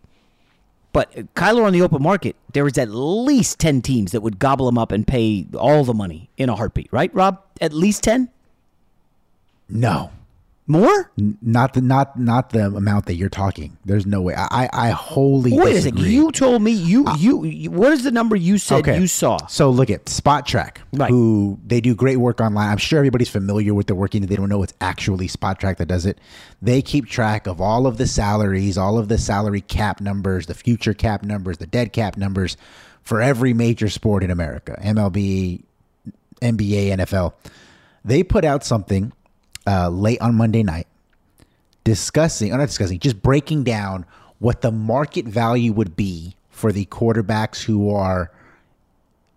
But 0.92 1.16
uh, 1.16 1.22
Kyler 1.34 1.64
on 1.64 1.72
the 1.72 1.82
open 1.82 2.02
market, 2.02 2.36
there 2.52 2.66
is 2.66 2.78
at 2.78 2.90
least 2.90 3.58
10 3.58 3.82
teams 3.82 4.12
that 4.12 4.22
would 4.22 4.38
gobble 4.38 4.68
him 4.68 4.78
up 4.78 4.92
and 4.92 5.06
pay 5.06 5.46
all 5.58 5.84
the 5.84 5.94
money 5.94 6.30
in 6.36 6.48
a 6.48 6.56
heartbeat, 6.56 6.88
right, 6.92 7.14
Rob? 7.14 7.42
At 7.60 7.72
least 7.72 8.02
10? 8.04 8.30
No. 9.68 10.10
More? 10.68 11.10
N- 11.16 11.38
Not 11.42 11.74
the 11.74 11.80
not 11.80 12.18
not 12.18 12.50
the 12.50 12.66
amount 12.66 13.06
that 13.06 13.14
you're 13.14 13.28
talking. 13.28 13.76
There's 13.84 14.04
no 14.04 14.20
way. 14.20 14.34
I 14.34 14.48
I, 14.50 14.88
I 14.88 14.90
wholly 14.90 15.52
Wait 15.56 15.76
a 15.76 15.82
second. 15.82 16.00
You 16.00 16.32
told 16.32 16.60
me 16.60 16.72
you, 16.72 17.06
you 17.18 17.44
you 17.44 17.70
what 17.70 17.92
is 17.92 18.02
the 18.02 18.10
number 18.10 18.34
you 18.34 18.58
said 18.58 18.84
you 18.84 19.06
saw? 19.06 19.38
So 19.46 19.70
look 19.70 19.90
at 19.90 20.06
Spotrac, 20.06 20.78
Right. 20.92 21.08
who 21.08 21.58
they 21.64 21.80
do 21.80 21.94
great 21.94 22.16
work 22.16 22.40
online. 22.40 22.68
I'm 22.70 22.78
sure 22.78 22.98
everybody's 22.98 23.28
familiar 23.28 23.74
with 23.74 23.86
their 23.86 23.94
working. 23.94 24.26
They 24.26 24.34
don't 24.34 24.48
know 24.48 24.62
it's 24.64 24.74
actually 24.80 25.28
Spotrac 25.28 25.76
that 25.76 25.86
does 25.86 26.04
it. 26.04 26.18
They 26.60 26.82
keep 26.82 27.06
track 27.06 27.46
of 27.46 27.60
all 27.60 27.86
of 27.86 27.96
the 27.96 28.06
salaries, 28.08 28.76
all 28.76 28.98
of 28.98 29.06
the 29.06 29.18
salary 29.18 29.60
cap 29.60 30.00
numbers, 30.00 30.46
the 30.46 30.54
future 30.54 30.94
cap 30.94 31.22
numbers, 31.22 31.58
the 31.58 31.66
dead 31.68 31.92
cap 31.92 32.16
numbers 32.16 32.56
for 33.02 33.20
every 33.22 33.52
major 33.54 33.88
sport 33.88 34.24
in 34.24 34.32
America: 34.32 34.76
MLB, 34.82 35.62
NBA, 36.42 36.88
NFL. 36.98 37.34
They 38.04 38.22
put 38.24 38.44
out 38.44 38.64
something 38.64 39.12
uh, 39.66 39.88
late 39.88 40.20
on 40.20 40.34
Monday 40.34 40.62
night 40.62 40.86
discussing, 41.84 42.52
or 42.52 42.58
not 42.58 42.66
discussing, 42.66 42.98
just 42.98 43.22
breaking 43.22 43.64
down 43.64 44.04
what 44.38 44.60
the 44.60 44.72
market 44.72 45.24
value 45.24 45.72
would 45.72 45.96
be 45.96 46.34
for 46.50 46.72
the 46.72 46.84
quarterbacks 46.86 47.62
who 47.62 47.90
are 47.90 48.30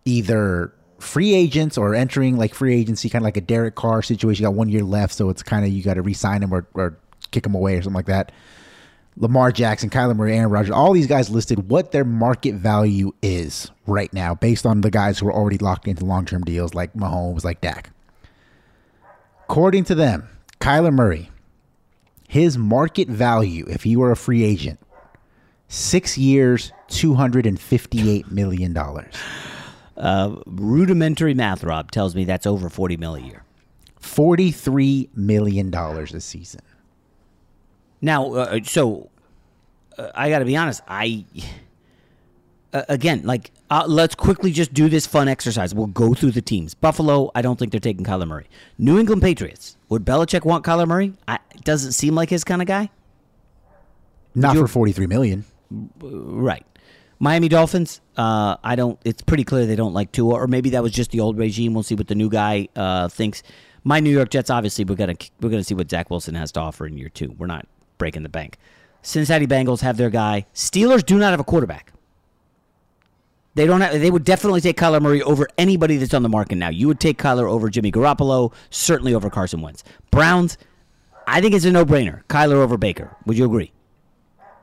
either 0.05 0.73
free 0.97 1.33
agents 1.33 1.77
or 1.77 1.93
entering 1.93 2.37
like 2.37 2.53
free 2.53 2.75
agency, 2.75 3.09
kind 3.09 3.21
of 3.21 3.25
like 3.25 3.37
a 3.37 3.41
Derek 3.41 3.75
Carr 3.75 4.01
situation. 4.01 4.43
You 4.43 4.49
got 4.49 4.55
one 4.55 4.69
year 4.69 4.83
left, 4.83 5.13
so 5.13 5.29
it's 5.29 5.43
kind 5.43 5.65
of 5.65 5.71
you 5.71 5.83
got 5.83 5.93
to 5.95 6.01
re-sign 6.01 6.43
him 6.43 6.53
or, 6.53 6.65
or 6.73 6.97
kick 7.31 7.45
him 7.45 7.55
away 7.55 7.75
or 7.75 7.81
something 7.81 7.95
like 7.95 8.07
that. 8.07 8.31
Lamar 9.15 9.51
Jackson, 9.51 9.89
Kyler 9.89 10.15
Murray, 10.15 10.37
Aaron 10.37 10.49
Rodgers, 10.49 10.71
all 10.71 10.93
these 10.93 11.07
guys 11.07 11.29
listed 11.29 11.69
what 11.69 11.91
their 11.91 12.05
market 12.05 12.55
value 12.55 13.11
is 13.21 13.69
right 13.85 14.11
now 14.13 14.33
based 14.33 14.65
on 14.65 14.81
the 14.81 14.89
guys 14.89 15.19
who 15.19 15.27
are 15.27 15.33
already 15.33 15.57
locked 15.57 15.87
into 15.87 16.05
long-term 16.05 16.43
deals 16.43 16.73
like 16.73 16.93
Mahomes, 16.93 17.43
like 17.43 17.59
Dak. 17.59 17.91
According 19.49 19.85
to 19.85 19.95
them, 19.95 20.29
Kyler 20.59 20.93
Murray, 20.93 21.31
his 22.27 22.55
market 22.55 23.07
value 23.07 23.65
if 23.67 23.81
he 23.81 23.95
were 23.95 24.11
a 24.11 24.15
free 24.15 24.43
agent, 24.43 24.79
six 25.67 26.19
years, 26.19 26.71
two 26.87 27.15
hundred 27.15 27.47
and 27.47 27.59
fifty-eight 27.59 28.31
million 28.31 28.73
dollars. 28.73 29.11
Uh, 29.97 30.35
rudimentary 30.45 31.33
math, 31.33 31.63
Rob, 31.63 31.89
tells 31.89 32.13
me 32.13 32.25
that's 32.25 32.45
over 32.45 32.69
40 32.69 32.97
mil 32.97 33.15
a 33.15 33.21
year. 33.21 33.43
Forty-three 33.99 35.09
million 35.15 35.71
dollars 35.71 36.13
a 36.13 36.21
season. 36.21 36.61
Now, 38.01 38.31
uh, 38.35 38.59
so 38.63 39.09
uh, 39.97 40.11
I 40.13 40.29
got 40.29 40.39
to 40.39 40.45
be 40.45 40.57
honest. 40.57 40.83
I 40.87 41.25
uh, 42.73 42.83
again, 42.89 43.21
like, 43.23 43.51
uh, 43.69 43.85
let's 43.87 44.15
quickly 44.15 44.51
just 44.51 44.73
do 44.73 44.89
this 44.89 45.07
fun 45.07 45.27
exercise. 45.27 45.73
We'll 45.73 45.87
go 45.87 46.13
through 46.13 46.31
the 46.31 46.41
teams. 46.41 46.73
Buffalo, 46.73 47.31
I 47.35 47.41
don't 47.41 47.57
think 47.57 47.71
they're 47.71 47.79
taking 47.79 48.05
Kyler 48.05 48.27
Murray. 48.27 48.47
New 48.77 48.99
England 48.99 49.21
Patriots. 49.21 49.77
Would 49.89 50.05
Belichick 50.05 50.45
want 50.45 50.63
Kyler 50.65 50.87
Murray? 50.87 51.13
I, 51.27 51.39
doesn't 51.63 51.93
seem 51.93 52.15
like 52.15 52.29
his 52.29 52.43
kind 52.43 52.61
of 52.61 52.67
guy. 52.67 52.89
Not 54.35 54.55
You- 54.55 54.61
for 54.61 54.67
forty-three 54.67 55.07
million. 55.07 55.45
Right. 56.01 56.65
Miami 57.19 57.49
Dolphins. 57.49 57.99
Uh, 58.15 58.55
I 58.63 58.75
don't. 58.75 58.97
It's 59.03 59.21
pretty 59.21 59.43
clear 59.43 59.65
they 59.65 59.75
don't 59.75 59.93
like 59.93 60.11
Tua, 60.11 60.35
or 60.35 60.47
maybe 60.47 60.69
that 60.71 60.81
was 60.83 60.91
just 60.93 61.11
the 61.11 61.19
old 61.19 61.37
regime. 61.37 61.73
We'll 61.73 61.83
see 61.83 61.95
what 61.95 62.07
the 62.07 62.15
new 62.15 62.29
guy 62.29 62.69
uh, 62.75 63.09
thinks. 63.09 63.43
My 63.83 63.99
New 63.99 64.09
York 64.11 64.29
Jets. 64.29 64.49
Obviously, 64.49 64.85
we're 64.85 64.95
gonna 64.95 65.15
we're 65.41 65.49
gonna 65.49 65.63
see 65.63 65.73
what 65.73 65.89
Zach 65.89 66.09
Wilson 66.09 66.35
has 66.35 66.51
to 66.53 66.59
offer 66.61 66.85
in 66.85 66.97
year 66.97 67.09
two. 67.09 67.35
We're 67.37 67.47
not 67.47 67.67
breaking 67.97 68.23
the 68.23 68.29
bank. 68.29 68.57
Cincinnati 69.01 69.47
Bengals 69.47 69.81
have 69.81 69.97
their 69.97 70.09
guy. 70.09 70.45
Steelers 70.53 71.05
do 71.05 71.17
not 71.17 71.31
have 71.31 71.39
a 71.39 71.43
quarterback. 71.43 71.91
They 73.59 73.65
don't 73.65 73.81
have. 73.81 73.99
They 73.99 74.09
would 74.09 74.23
definitely 74.23 74.61
take 74.61 74.77
Kyler 74.77 75.01
Murray 75.01 75.21
over 75.21 75.45
anybody 75.57 75.97
that's 75.97 76.13
on 76.13 76.23
the 76.23 76.29
market 76.29 76.55
now. 76.55 76.69
You 76.69 76.87
would 76.87 77.01
take 77.01 77.17
Kyler 77.17 77.43
over 77.43 77.69
Jimmy 77.69 77.91
Garoppolo, 77.91 78.53
certainly 78.69 79.13
over 79.13 79.29
Carson 79.29 79.59
Wentz. 79.59 79.83
Browns. 80.11 80.57
I 81.27 81.41
think 81.41 81.53
it's 81.53 81.65
a 81.65 81.71
no-brainer. 81.71 82.23
Kyler 82.29 82.53
over 82.53 82.77
Baker. 82.77 83.13
Would 83.25 83.37
you 83.37 83.43
agree? 83.43 83.73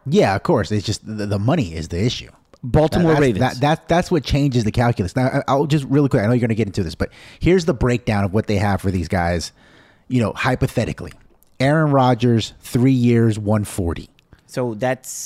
Yeah, 0.07 0.35
of 0.35 0.45
course. 0.45 0.73
It's 0.73 0.87
just 0.87 1.07
the, 1.07 1.27
the 1.27 1.39
money 1.39 1.75
is 1.75 1.89
the 1.89 2.03
issue. 2.03 2.31
Baltimore 2.65 3.11
that's, 3.11 3.21
Ravens. 3.21 3.41
That, 3.41 3.61
that 3.61 3.87
that's 3.87 4.11
what 4.11 4.25
changes 4.25 4.65
the 4.65 4.73
calculus. 4.73 5.15
Now, 5.15 5.27
I- 5.27 5.43
I'll 5.47 5.67
just 5.67 5.85
really 5.85 6.09
quick. 6.09 6.23
I 6.23 6.27
know 6.27 6.33
you're 6.33 6.41
going 6.41 6.49
to 6.49 6.55
get 6.55 6.67
into 6.67 6.83
this, 6.83 6.95
but 6.95 7.11
here's 7.39 7.67
the 7.67 7.75
breakdown 7.75 8.25
of 8.25 8.33
what 8.33 8.47
they 8.47 8.57
have 8.57 8.81
for 8.81 8.91
these 8.91 9.09
guys. 9.09 9.53
You 10.09 10.23
know, 10.23 10.33
hypothetically, 10.33 11.13
Aaron 11.61 11.91
Rodgers, 11.91 12.55
three 12.61 12.93
years, 12.93 13.39
one 13.39 13.65
forty. 13.65 14.09
So 14.47 14.73
that's 14.73 15.19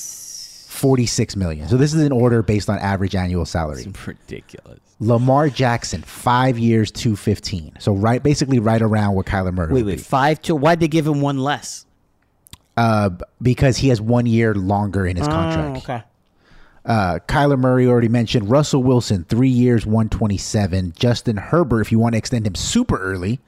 46 0.71 1.35
million. 1.35 1.69
So 1.69 1.77
this 1.77 1.93
is 1.93 2.01
an 2.01 2.13
order 2.13 2.43
based 2.43 2.71
on 2.71 2.79
average 2.79 3.17
annual 3.17 3.45
salary. 3.45 3.93
ridiculous. 4.07 4.79
Lamar 5.01 5.49
Jackson, 5.49 6.01
five 6.03 6.59
years, 6.59 6.93
215. 6.93 7.73
So 7.81 7.93
right, 7.93 8.23
basically 8.23 8.61
right 8.61 8.81
around 8.81 9.15
what 9.15 9.27
Kyler 9.27 9.53
Murray 9.53 9.75
Wait, 9.75 9.83
wait, 9.83 9.97
be. 9.97 10.03
five 10.03 10.41
to 10.43 10.55
why'd 10.55 10.79
they 10.79 10.87
give 10.87 11.07
him 11.07 11.21
one 11.21 11.39
less? 11.39 11.87
Uh, 12.77 13.11
because 13.43 13.79
he 13.79 13.89
has 13.89 14.01
one 14.01 14.27
year 14.27 14.55
longer 14.55 15.07
in 15.07 15.17
his 15.17 15.27
contract. 15.27 15.79
okay. 15.79 16.03
Uh, 16.85 17.19
Kyler 17.27 17.59
Murray 17.59 17.87
already 17.87 18.09
mentioned. 18.09 18.49
Russell 18.49 18.83
Wilson, 18.83 19.25
three 19.25 19.49
years, 19.49 19.85
127. 19.85 20.93
Justin 20.97 21.37
Herbert, 21.37 21.81
if 21.81 21.91
you 21.91 21.99
want 21.99 22.15
to 22.15 22.19
extend 22.19 22.47
him 22.47 22.55
super 22.55 22.97
early, 22.97 23.41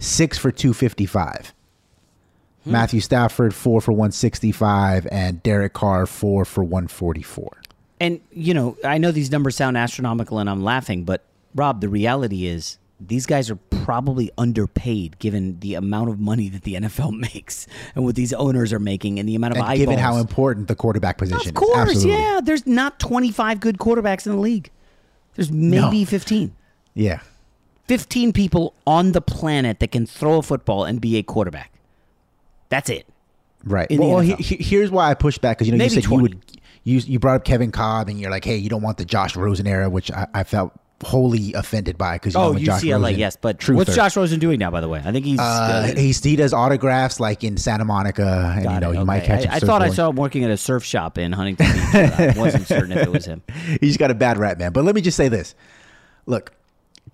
six 0.00 0.36
for 0.36 0.50
255. 0.50 1.54
Hmm. 2.64 2.72
Matthew 2.72 3.00
Stafford, 3.00 3.54
four 3.54 3.80
for 3.80 3.92
165. 3.92 5.06
And 5.12 5.42
Derek 5.42 5.72
Carr, 5.74 6.06
four 6.06 6.44
for 6.44 6.62
144. 6.64 7.50
And 8.00 8.20
you 8.32 8.54
know, 8.54 8.76
I 8.84 8.98
know 8.98 9.12
these 9.12 9.30
numbers 9.30 9.56
sound 9.56 9.76
astronomical, 9.76 10.38
and 10.38 10.50
I'm 10.50 10.62
laughing, 10.64 11.04
but 11.04 11.22
Rob, 11.54 11.80
the 11.80 11.88
reality 11.88 12.46
is 12.46 12.78
these 13.00 13.26
guys 13.26 13.50
are 13.50 13.56
probably 13.56 14.30
underpaid 14.38 15.18
given 15.18 15.58
the 15.60 15.74
amount 15.74 16.08
of 16.08 16.18
money 16.18 16.48
that 16.48 16.62
the 16.62 16.74
NFL 16.74 17.16
makes 17.34 17.66
and 17.94 18.04
what 18.04 18.14
these 18.14 18.32
owners 18.32 18.72
are 18.72 18.78
making 18.78 19.18
and 19.18 19.28
the 19.28 19.34
amount 19.34 19.52
of 19.52 19.58
And 19.58 19.64
eyeballs. 19.66 19.78
given 19.78 19.98
how 19.98 20.16
important 20.16 20.68
the 20.68 20.74
quarterback 20.74 21.18
position 21.18 21.50
of 21.50 21.54
course, 21.54 21.90
is. 21.90 21.96
Absolutely. 21.96 22.22
yeah. 22.22 22.40
There's 22.42 22.66
not 22.66 22.98
25 22.98 23.60
good 23.60 23.78
quarterbacks 23.78 24.26
in 24.26 24.32
the 24.32 24.38
league. 24.38 24.70
There's 25.34 25.50
maybe 25.52 26.00
No. 26.00 26.06
15. 26.06 26.54
Yeah. 26.94 27.20
15 27.88 28.32
people 28.32 28.74
on 28.86 29.12
the 29.12 29.20
planet 29.20 29.80
that 29.80 29.92
can 29.92 30.06
throw 30.06 30.38
a 30.38 30.42
football 30.42 30.84
and 30.84 31.00
be 31.00 31.16
a 31.16 31.22
quarterback. 31.22 31.70
That's 32.68 32.90
it. 32.90 33.06
Right. 33.64 33.90
in 33.90 33.98
well, 33.98 34.20
he, 34.20 34.34
he- 34.34 34.62
here's 34.62 34.90
why 34.90 35.10
I 35.10 35.14
push 35.14 35.38
back 35.38 35.56
because 35.58 35.68
you 35.68 35.72
know 35.72 35.78
Maybe 35.78 35.94
you 35.94 36.00
said 36.02 36.08
20. 36.08 36.16
you 36.16 36.22
would 36.22 36.60
you 36.84 36.98
you 36.98 37.18
brought 37.18 37.36
up 37.36 37.44
Kevin 37.44 37.72
Kolb 37.72 38.08
and 38.08 38.20
you're 38.20 38.30
like, 38.30 38.44
hey, 38.44 38.56
you 38.56 38.68
don't 38.68 38.82
want 38.82 38.98
the 38.98 39.04
Josh 39.06 39.36
Rosen 39.36 39.66
era, 39.66 39.88
which 39.88 40.10
I, 40.10 40.26
I 40.34 40.44
felt 40.44 40.72
wholly 41.02 41.52
offended 41.54 41.98
by 41.98 42.16
because 42.16 42.34
you 42.34 42.40
Oh, 42.40 42.52
know, 42.52 42.58
Josh 42.58 42.82
UCLA, 42.82 43.02
Rosen, 43.02 43.18
yes. 43.18 43.36
But 43.40 43.58
truther. 43.58 43.74
what's 43.76 43.94
Josh 43.94 44.16
Rosen 44.16 44.38
doing 44.38 44.58
now, 44.58 44.70
by 44.70 44.80
the 44.82 44.88
way? 44.88 45.02
I 45.04 45.12
think 45.12 45.24
he's. 45.24 45.38
Uh, 45.40 45.92
he's, 45.96 46.22
he 46.22 46.36
does 46.36 46.52
autographs 46.52 47.20
like 47.20 47.42
in 47.42 47.56
Santa 47.56 47.84
Monica, 47.86 48.54
and 48.56 48.70
you 48.70 48.80
know 48.80 48.90
it, 48.92 48.98
you 48.98 49.04
might 49.06 49.22
okay. 49.22 49.26
catch 49.28 49.44
him. 49.44 49.50
I, 49.52 49.56
I 49.56 49.60
thought 49.60 49.82
I 49.82 49.88
saw 49.88 50.10
him 50.10 50.16
working 50.16 50.44
at 50.44 50.50
a 50.50 50.56
surf 50.58 50.84
shop 50.84 51.16
in 51.18 51.32
Huntington 51.32 51.66
Beach. 51.72 51.84
but 51.92 52.20
I 52.20 52.34
wasn't 52.38 52.66
certain 52.66 52.92
if 52.92 53.02
it 53.06 53.10
was 53.10 53.24
him. 53.24 53.42
He's 53.80 53.96
got 53.96 54.10
a 54.10 54.14
bad 54.14 54.36
rap, 54.38 54.58
man. 54.58 54.72
But 54.72 54.84
let 54.84 54.94
me 54.94 55.00
just 55.00 55.16
say 55.16 55.28
this: 55.28 55.54
Look, 56.26 56.52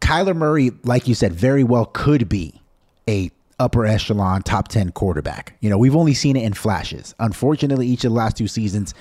Kyler 0.00 0.35
Murray, 0.37 0.73
like 0.83 1.07
you 1.09 1.14
said, 1.14 1.33
very 1.33 1.62
well 1.64 1.87
could 1.87 2.28
be 2.28 2.61
a 3.09 3.30
upper 3.61 3.87
echelon 3.87 4.43
top 4.43 4.67
ten 4.69 4.90
quarterback. 4.90 5.55
You 5.61 5.71
know, 5.71 5.79
we've 5.79 5.95
only 5.95 6.14
seen 6.14 6.35
it 6.37 6.43
in 6.43 6.55
flashes. 6.55 7.14
Unfortunately, 7.21 7.87
each 7.87 8.05
of 8.05 8.11
the 8.11 8.17
last 8.17 8.37
two 8.37 8.49
seasons, 8.49 8.95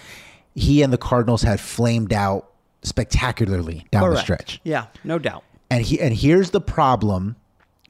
he 0.54 0.84
and 0.84 0.94
the 0.94 0.98
Cardinals 0.98 1.42
had 1.42 1.60
flamed 1.60 2.13
out 2.13 2.51
spectacularly 2.84 3.86
down 3.92 4.10
the 4.12 4.18
stretch. 4.18 4.60
Yeah, 4.63 4.86
no 5.04 5.18
doubt. 5.18 5.44
And 5.72 5.84
he 5.84 6.00
and 6.00 6.13
here's 6.16 6.51
the 6.51 6.62
problem 6.62 7.36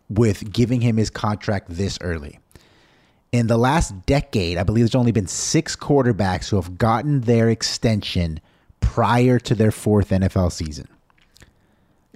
with 0.10 0.52
giving 0.54 0.82
him 0.82 0.98
his 0.98 1.10
contract 1.10 1.68
this 1.70 1.98
early. 2.02 2.40
In 3.32 3.48
the 3.48 3.58
last 3.58 4.06
decade, 4.08 4.58
I 4.58 4.64
believe 4.64 4.84
there's 4.86 4.96
only 4.96 5.12
been 5.12 5.28
six 5.28 5.76
quarterbacks 5.76 6.50
who 6.50 6.56
have 6.56 6.78
gotten 6.80 7.22
their 7.22 7.50
extension 7.50 8.40
prior 8.80 9.38
to 9.40 9.54
their 9.54 9.72
fourth 9.72 10.10
NFL 10.10 10.52
season. 10.52 10.88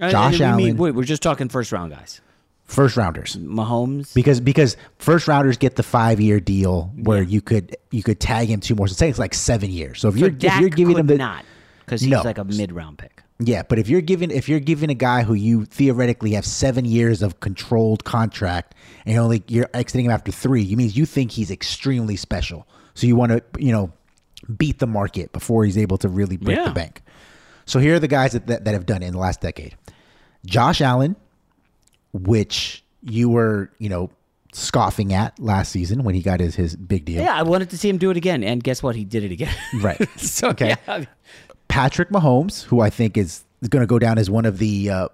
Josh 0.00 0.40
and 0.40 0.56
we 0.56 0.64
mean- 0.64 0.66
Allen. 0.70 0.76
wait, 0.76 0.94
we're 0.96 1.04
just 1.04 1.22
talking 1.22 1.48
first 1.48 1.70
round 1.70 1.92
guys. 1.92 2.20
First 2.64 2.96
rounders. 2.96 3.36
Mahomes. 3.36 4.14
Because 4.14 4.40
because 4.40 4.76
first 4.98 5.28
rounders 5.28 5.56
get 5.58 5.76
the 5.76 5.82
five 5.82 6.20
year 6.20 6.40
deal 6.40 6.90
where 6.96 7.22
you 7.22 7.40
could 7.40 7.76
you 7.90 8.02
could 8.02 8.20
tag 8.20 8.48
him 8.48 8.60
two 8.60 8.74
more. 8.74 8.88
So 8.88 8.94
say 8.94 9.08
it's 9.08 9.18
like 9.18 9.34
seven 9.34 9.70
years. 9.70 10.00
So 10.00 10.08
if 10.08 10.14
So 10.14 10.20
you're 10.20 10.30
Dak 10.30 10.54
if 10.56 10.60
you're 10.60 10.70
giving 10.70 10.96
him 10.98 11.06
the 11.06 11.16
not 11.18 11.44
because 11.84 12.00
he's 12.00 12.10
No. 12.10 12.22
like 12.22 12.38
a 12.38 12.44
mid 12.44 12.72
round 12.72 12.98
pick. 12.98 13.22
Yeah, 13.40 13.62
but 13.68 13.78
if 13.78 13.88
you're 13.88 14.00
giving 14.00 14.30
if 14.30 14.48
you're 14.48 14.60
giving 14.60 14.88
a 14.90 14.94
guy 14.94 15.24
who 15.24 15.34
you 15.34 15.66
theoretically 15.66 16.32
have 16.32 16.46
seven 16.46 16.84
years 16.86 17.20
of 17.20 17.40
controlled 17.40 18.04
contract 18.04 18.74
and 19.04 19.14
you're 19.14 19.22
only 19.24 19.42
you're 19.48 19.68
exiting 19.74 20.06
him 20.06 20.12
after 20.12 20.32
three, 20.32 20.62
you 20.62 20.76
means 20.76 20.96
you 20.96 21.04
think 21.04 21.32
he's 21.32 21.50
extremely 21.50 22.16
special. 22.16 22.66
So 22.94 23.06
you 23.06 23.14
want 23.16 23.32
to 23.32 23.42
you 23.58 23.72
know 23.72 23.92
beat 24.56 24.78
the 24.78 24.86
market 24.86 25.32
before 25.32 25.64
he's 25.64 25.76
able 25.76 25.98
to 25.98 26.08
really 26.08 26.38
break 26.38 26.56
Yeah. 26.56 26.64
the 26.64 26.70
bank. 26.74 27.02
So 27.66 27.78
here 27.78 27.94
are 27.96 27.98
the 27.98 28.08
guys 28.08 28.32
that, 28.32 28.46
that, 28.46 28.64
that 28.64 28.72
have 28.74 28.86
done 28.86 29.02
it 29.02 29.06
in 29.06 29.12
the 29.14 29.18
last 29.18 29.40
decade. 29.40 29.74
Josh 30.46 30.80
Allen, 30.82 31.16
which 32.14 32.82
you 33.02 33.28
were, 33.28 33.70
you 33.78 33.90
know, 33.90 34.08
scoffing 34.52 35.12
at 35.12 35.38
last 35.38 35.72
season 35.72 36.04
when 36.04 36.14
he 36.14 36.22
got 36.22 36.40
his, 36.40 36.54
his 36.54 36.76
big 36.76 37.04
deal. 37.04 37.20
Yeah, 37.20 37.34
I 37.34 37.42
wanted 37.42 37.68
to 37.70 37.76
see 37.78 37.88
him 37.90 37.98
do 37.98 38.10
it 38.10 38.16
again, 38.16 38.42
and 38.42 38.62
guess 38.62 38.82
what? 38.82 38.94
He 38.96 39.04
did 39.04 39.24
it 39.24 39.32
again. 39.32 39.54
Right. 39.80 40.08
so 40.18 40.48
Okay. 40.50 40.76
yeah, 40.86 41.04
Patrick 41.68 42.08
Mahomes, 42.10 42.62
who 42.64 42.80
I 42.80 42.88
think 42.88 43.16
is 43.18 43.44
is 43.62 43.68
going 43.68 43.82
to 43.82 43.86
go 43.86 43.98
down 43.98 44.16
as 44.18 44.30
one 44.30 44.44
of 44.46 44.58
the 44.58 44.90
uh, 44.90 45.08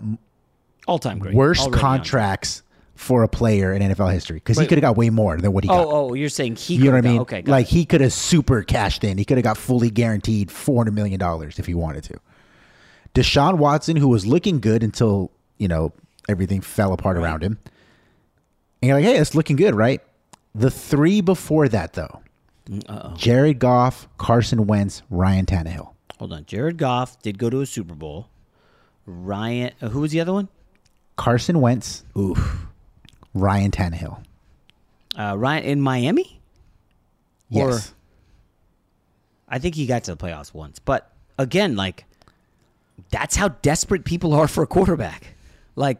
all 0.86 0.98
time 0.98 1.18
great. 1.18 1.34
worst 1.34 1.62
Already 1.62 1.74
on. 1.76 1.80
contracts 1.80 2.62
for 2.96 3.22
a 3.22 3.28
player 3.28 3.72
in 3.72 3.80
NFL 3.80 4.12
history 4.12 4.36
because 4.36 4.58
he 4.58 4.66
could 4.66 4.76
have 4.76 4.82
got 4.82 4.96
way 4.96 5.08
more 5.08 5.38
than 5.38 5.52
what 5.52 5.64
he 5.64 5.68
got. 5.68 5.86
Oh, 5.86 6.10
oh, 6.10 6.14
you're 6.14 6.28
saying 6.28 6.56
he? 6.56 6.74
you 6.74 6.84
know 6.84 6.90
what 6.90 6.98
I 6.98 7.00
got- 7.00 7.08
mean? 7.08 7.20
Okay, 7.22 7.42
like 7.46 7.66
it. 7.66 7.70
he 7.72 7.86
could 7.86 8.02
have 8.02 8.12
super 8.12 8.62
cashed 8.62 9.04
in. 9.04 9.16
He 9.16 9.24
could 9.24 9.38
have 9.38 9.44
got 9.44 9.56
fully 9.56 9.88
guaranteed 9.88 10.50
four 10.50 10.76
hundred 10.80 10.94
million 10.96 11.18
dollars 11.18 11.58
if 11.58 11.64
he 11.66 11.72
wanted 11.74 12.04
to. 12.04 12.20
Deshaun 13.14 13.56
Watson, 13.56 13.96
who 13.96 14.08
was 14.08 14.26
looking 14.26 14.60
good 14.60 14.82
until 14.82 15.30
you 15.58 15.66
know 15.68 15.92
everything 16.30 16.60
fell 16.60 16.92
apart 16.92 17.16
around 17.16 17.42
him, 17.42 17.58
and 18.80 18.88
you're 18.88 18.96
like, 18.96 19.04
hey, 19.04 19.16
it's 19.18 19.34
looking 19.34 19.56
good, 19.56 19.74
right? 19.74 20.00
The 20.54 20.70
three 20.70 21.20
before 21.20 21.68
that, 21.68 21.92
though, 21.92 22.22
Uh-oh. 22.88 23.14
Jared 23.16 23.58
Goff, 23.58 24.08
Carson 24.18 24.66
Wentz, 24.66 25.02
Ryan 25.10 25.46
Tannehill. 25.46 25.92
Hold 26.18 26.32
on. 26.32 26.44
Jared 26.46 26.76
Goff 26.76 27.20
did 27.22 27.38
go 27.38 27.48
to 27.50 27.60
a 27.60 27.66
Super 27.66 27.94
Bowl. 27.94 28.28
Ryan, 29.06 29.72
uh, 29.80 29.88
who 29.88 30.00
was 30.00 30.12
the 30.12 30.20
other 30.20 30.32
one? 30.32 30.48
Carson 31.16 31.60
Wentz, 31.60 32.04
oof, 32.16 32.66
Ryan 33.34 33.70
Tannehill. 33.70 34.22
Uh, 35.16 35.34
Ryan 35.36 35.64
in 35.64 35.80
Miami. 35.80 36.40
Or- 37.52 37.70
Yes, 37.70 37.94
I 39.48 39.58
think 39.58 39.74
he 39.74 39.86
got 39.86 40.04
to 40.04 40.14
the 40.14 40.16
playoffs 40.16 40.54
once, 40.54 40.78
but 40.78 41.10
again, 41.38 41.74
like 41.76 42.04
that's 43.10 43.34
how 43.34 43.48
desperate 43.48 44.04
people 44.04 44.32
are 44.34 44.46
for 44.46 44.62
a 44.62 44.66
quarterback. 44.66 45.34
Like, 45.74 45.98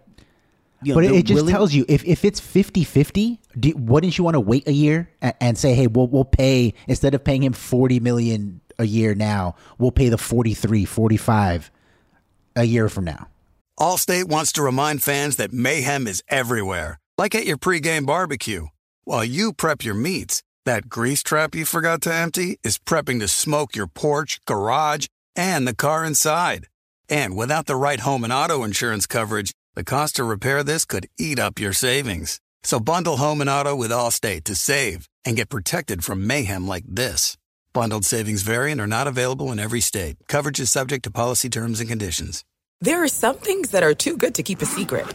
you 0.82 0.94
know, 0.94 1.00
but 1.00 1.04
it, 1.04 1.24
just 1.24 1.36
willing- 1.36 1.52
tells 1.52 1.74
you 1.74 1.84
if, 1.88 2.04
if 2.04 2.24
it's 2.24 2.40
50-50, 2.40 3.38
do, 3.58 3.72
wouldn't 3.76 4.16
you 4.16 4.24
want 4.24 4.34
to 4.34 4.40
wait 4.40 4.66
a 4.66 4.72
year 4.72 5.10
and, 5.20 5.34
and 5.40 5.58
say, 5.58 5.74
hey, 5.74 5.86
we'll 5.86 6.08
we'll 6.08 6.24
pay 6.24 6.74
instead 6.88 7.14
of 7.14 7.24
paying 7.24 7.42
him 7.42 7.52
forty 7.52 8.00
million 8.00 8.60
a 8.78 8.84
year 8.84 9.14
now, 9.14 9.54
we'll 9.78 9.92
pay 9.92 10.08
the 10.08 10.18
43, 10.18 10.84
45 10.86 11.70
a 12.56 12.64
year 12.64 12.88
from 12.88 13.04
now. 13.04 13.28
Allstate 13.78 14.24
wants 14.24 14.52
to 14.52 14.62
remind 14.62 15.02
fans 15.02 15.36
that 15.36 15.52
mayhem 15.52 16.06
is 16.06 16.22
everywhere, 16.28 16.98
like 17.16 17.34
at 17.34 17.46
your 17.46 17.58
pregame 17.58 18.06
barbecue. 18.06 18.66
While 19.04 19.24
you 19.24 19.52
prep 19.52 19.84
your 19.84 19.94
meats, 19.94 20.42
that 20.66 20.88
grease 20.88 21.22
trap 21.22 21.54
you 21.54 21.64
forgot 21.64 22.02
to 22.02 22.14
empty 22.14 22.58
is 22.62 22.78
prepping 22.78 23.20
to 23.20 23.28
smoke 23.28 23.74
your 23.76 23.86
porch, 23.86 24.40
garage, 24.46 25.06
and 25.36 25.66
the 25.66 25.74
car 25.74 26.04
inside. 26.04 26.66
And 27.08 27.36
without 27.36 27.66
the 27.66 27.76
right 27.76 28.00
home 28.00 28.24
and 28.24 28.32
auto 28.32 28.62
insurance 28.62 29.06
coverage, 29.06 29.52
the 29.74 29.84
cost 29.84 30.16
to 30.16 30.24
repair 30.24 30.64
this 30.64 30.84
could 30.84 31.08
eat 31.18 31.38
up 31.38 31.60
your 31.60 31.72
savings. 31.72 32.40
So 32.64 32.80
bundle 32.80 33.18
home 33.18 33.40
and 33.40 33.48
auto 33.48 33.76
with 33.76 33.92
Allstate 33.92 34.44
to 34.44 34.54
save 34.56 35.08
and 35.24 35.36
get 35.36 35.48
protected 35.48 36.02
from 36.02 36.26
mayhem 36.26 36.66
like 36.66 36.84
this. 36.88 37.36
Bundled 37.72 38.04
savings 38.04 38.42
vary 38.42 38.72
and 38.72 38.80
are 38.80 38.86
not 38.88 39.06
available 39.06 39.52
in 39.52 39.60
every 39.60 39.80
state. 39.80 40.16
Coverage 40.26 40.58
is 40.58 40.72
subject 40.72 41.04
to 41.04 41.10
policy 41.12 41.48
terms 41.48 41.78
and 41.78 41.88
conditions. 41.88 42.44
There 42.80 43.04
are 43.04 43.08
some 43.08 43.36
things 43.36 43.70
that 43.70 43.84
are 43.84 43.94
too 43.94 44.16
good 44.16 44.34
to 44.34 44.42
keep 44.42 44.60
a 44.60 44.66
secret. 44.66 45.06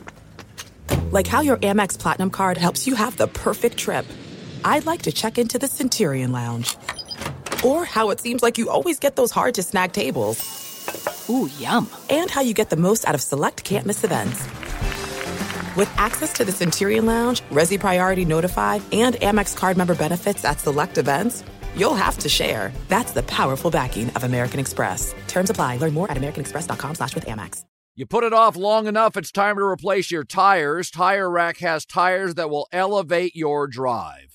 Like 1.12 1.28
how 1.28 1.42
your 1.42 1.58
Amex 1.58 2.00
Platinum 2.00 2.30
card 2.30 2.58
helps 2.58 2.88
you 2.88 2.96
have 2.96 3.18
the 3.18 3.28
perfect 3.28 3.78
trip. 3.78 4.06
I'd 4.64 4.86
like 4.86 5.02
to 5.02 5.12
check 5.12 5.38
into 5.38 5.60
the 5.60 5.68
Centurion 5.68 6.32
Lounge. 6.32 6.78
Or 7.66 7.84
how 7.84 8.10
it 8.12 8.22
seems 8.22 8.42
like 8.42 8.58
you 8.58 8.70
always 8.70 9.00
get 9.00 9.18
those 9.18 9.32
hard 9.32 9.56
to 9.56 9.64
snag 9.64 9.92
tables. 9.92 10.65
Ooh, 11.30 11.50
yum. 11.58 11.90
And 12.10 12.30
how 12.30 12.42
you 12.42 12.54
get 12.54 12.70
the 12.70 12.76
most 12.78 13.08
out 13.08 13.16
of 13.16 13.22
select 13.22 13.64
can't 13.64 13.86
miss 13.86 14.04
events. 14.04 14.44
With 15.76 15.92
access 15.98 16.32
to 16.34 16.46
the 16.46 16.52
Centurion 16.52 17.06
Lounge, 17.06 17.42
Resy 17.52 17.80
Priority 17.80 18.26
Notified, 18.26 18.82
and 18.92 19.16
Amex 19.16 19.56
card 19.56 19.78
member 19.78 19.96
benefits 19.96 20.46
at 20.46 20.60
select 20.60 20.98
events, 20.98 21.44
you'll 21.76 21.96
have 21.96 22.18
to 22.20 22.30
share. 22.30 22.72
That's 22.88 23.12
the 23.12 23.24
powerful 23.24 23.72
backing 23.72 24.10
of 24.12 24.24
American 24.24 24.60
Express. 24.60 25.14
Terms 25.28 25.50
apply. 25.50 25.78
Learn 25.78 25.94
more 25.94 26.10
at 26.10 26.18
americanexpress.com 26.18 26.96
slash 26.96 27.14
with 27.16 27.26
Amex. 27.26 27.66
You 27.98 28.06
put 28.06 28.26
it 28.26 28.34
off 28.34 28.58
long 28.58 28.88
enough, 28.88 29.16
it's 29.16 29.32
time 29.32 29.56
to 29.56 29.64
replace 29.64 30.12
your 30.12 30.26
tires. 30.26 30.92
Tire 30.92 31.30
Rack 31.30 31.60
has 31.60 31.86
tires 31.86 32.36
that 32.36 32.50
will 32.50 32.68
elevate 32.74 33.38
your 33.38 33.68
drive. 33.68 34.35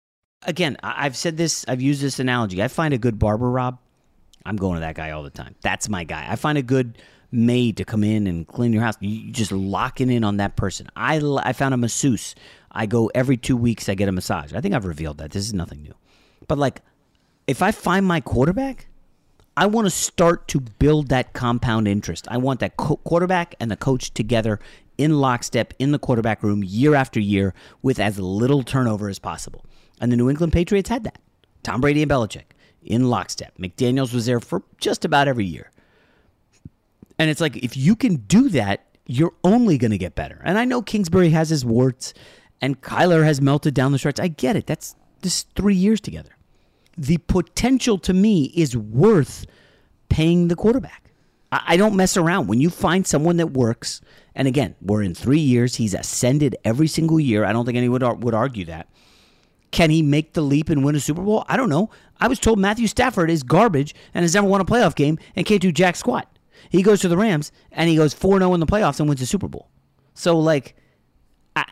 Again, 0.43 0.77
I've 0.81 1.15
said 1.15 1.37
this, 1.37 1.65
I've 1.67 1.81
used 1.81 2.01
this 2.01 2.19
analogy. 2.19 2.63
I 2.63 2.67
find 2.67 2.93
a 2.93 2.97
good 2.97 3.19
barber, 3.19 3.49
Rob. 3.49 3.77
I'm 4.45 4.55
going 4.55 4.75
to 4.75 4.79
that 4.81 4.95
guy 4.95 5.11
all 5.11 5.23
the 5.23 5.29
time. 5.29 5.55
That's 5.61 5.87
my 5.87 6.03
guy. 6.03 6.25
I 6.27 6.35
find 6.35 6.57
a 6.57 6.63
good 6.63 6.97
maid 7.31 7.77
to 7.77 7.85
come 7.85 8.03
in 8.03 8.27
and 8.27 8.47
clean 8.47 8.73
your 8.73 8.81
house. 8.81 8.95
You 8.99 9.31
just 9.31 9.51
locking 9.51 10.09
in 10.09 10.23
on 10.23 10.37
that 10.37 10.55
person. 10.55 10.87
I, 10.95 11.21
I 11.43 11.53
found 11.53 11.73
a 11.73 11.77
masseuse. 11.77 12.35
I 12.71 12.85
go 12.85 13.11
every 13.13 13.37
two 13.37 13.55
weeks, 13.55 13.87
I 13.87 13.95
get 13.95 14.09
a 14.09 14.11
massage. 14.11 14.53
I 14.53 14.61
think 14.61 14.73
I've 14.73 14.85
revealed 14.85 15.19
that. 15.19 15.31
This 15.31 15.45
is 15.45 15.53
nothing 15.53 15.83
new. 15.83 15.93
But 16.47 16.57
like, 16.57 16.81
if 17.47 17.61
I 17.61 17.71
find 17.71 18.05
my 18.05 18.21
quarterback, 18.21 18.87
I 19.57 19.67
want 19.67 19.85
to 19.85 19.91
start 19.91 20.47
to 20.49 20.59
build 20.59 21.09
that 21.09 21.33
compound 21.33 21.87
interest. 21.87 22.27
I 22.31 22.37
want 22.37 22.61
that 22.61 22.77
co- 22.77 22.97
quarterback 22.97 23.55
and 23.59 23.69
the 23.69 23.75
coach 23.75 24.13
together 24.13 24.59
in 24.97 25.19
lockstep 25.19 25.73
in 25.79 25.91
the 25.91 25.99
quarterback 25.99 26.41
room 26.43 26.63
year 26.63 26.95
after 26.95 27.19
year 27.19 27.53
with 27.81 27.99
as 27.99 28.19
little 28.19 28.63
turnover 28.63 29.09
as 29.09 29.19
possible. 29.19 29.65
And 30.01 30.11
the 30.11 30.17
New 30.17 30.29
England 30.29 30.51
Patriots 30.51 30.89
had 30.89 31.05
that. 31.05 31.19
Tom 31.63 31.79
Brady 31.79 32.01
and 32.01 32.11
Belichick 32.11 32.45
in 32.81 33.09
lockstep. 33.09 33.57
McDaniels 33.57 34.13
was 34.13 34.25
there 34.25 34.39
for 34.39 34.63
just 34.79 35.05
about 35.05 35.27
every 35.27 35.45
year. 35.45 35.71
And 37.19 37.29
it's 37.29 37.39
like 37.39 37.55
if 37.57 37.77
you 37.77 37.95
can 37.95 38.15
do 38.15 38.49
that, 38.49 38.87
you're 39.05 39.33
only 39.43 39.77
going 39.77 39.91
to 39.91 39.97
get 39.97 40.15
better. 40.15 40.41
And 40.43 40.57
I 40.57 40.65
know 40.65 40.81
Kingsbury 40.81 41.29
has 41.29 41.49
his 41.49 41.63
warts 41.63 42.13
and 42.61 42.81
Kyler 42.81 43.23
has 43.23 43.39
melted 43.41 43.73
down 43.73 43.91
the 43.91 43.99
stretch. 43.99 44.19
I 44.19 44.27
get 44.27 44.55
it. 44.55 44.65
That's 44.65 44.95
this 45.21 45.43
3 45.55 45.75
years 45.75 46.01
together. 46.01 46.35
The 46.97 47.17
potential 47.19 47.97
to 47.99 48.13
me 48.13 48.51
is 48.55 48.75
worth 48.75 49.45
paying 50.09 50.47
the 50.47 50.55
quarterback. 50.55 51.11
I, 51.51 51.61
I 51.67 51.77
don't 51.77 51.95
mess 51.95 52.17
around. 52.17 52.47
When 52.47 52.59
you 52.59 52.69
find 52.69 53.05
someone 53.05 53.37
that 53.37 53.51
works, 53.51 54.01
and 54.33 54.47
again, 54.47 54.75
we're 54.81 55.03
in 55.03 55.13
3 55.13 55.39
years, 55.39 55.75
he's 55.75 55.93
ascended 55.93 56.55
every 56.63 56.87
single 56.87 57.19
year. 57.19 57.45
I 57.45 57.53
don't 57.53 57.65
think 57.65 57.77
anyone 57.77 57.93
would, 57.93 58.03
ar- 58.03 58.15
would 58.15 58.33
argue 58.33 58.65
that. 58.65 58.87
Can 59.71 59.89
he 59.89 60.01
make 60.01 60.33
the 60.33 60.41
leap 60.41 60.69
and 60.69 60.83
win 60.83 60.95
a 60.95 60.99
Super 60.99 61.21
Bowl? 61.21 61.45
I 61.47 61.57
don't 61.57 61.69
know. 61.69 61.89
I 62.19 62.27
was 62.27 62.39
told 62.39 62.59
Matthew 62.59 62.87
Stafford 62.87 63.29
is 63.29 63.41
garbage 63.41 63.95
and 64.13 64.23
has 64.23 64.35
never 64.35 64.47
won 64.47 64.61
a 64.61 64.65
playoff 64.65 64.95
game 64.95 65.17
and 65.35 65.45
can't 65.45 65.61
do 65.61 65.71
jack 65.71 65.95
squat. 65.95 66.27
He 66.69 66.83
goes 66.83 67.01
to 67.01 67.07
the 67.07 67.17
Rams 67.17 67.51
and 67.71 67.89
he 67.89 67.95
goes 67.95 68.13
4 68.13 68.39
0 68.39 68.53
in 68.53 68.59
the 68.59 68.65
playoffs 68.65 68.99
and 68.99 69.09
wins 69.09 69.21
the 69.21 69.25
Super 69.25 69.47
Bowl. 69.47 69.69
So, 70.13 70.37
like, 70.37 70.75
I, 71.55 71.65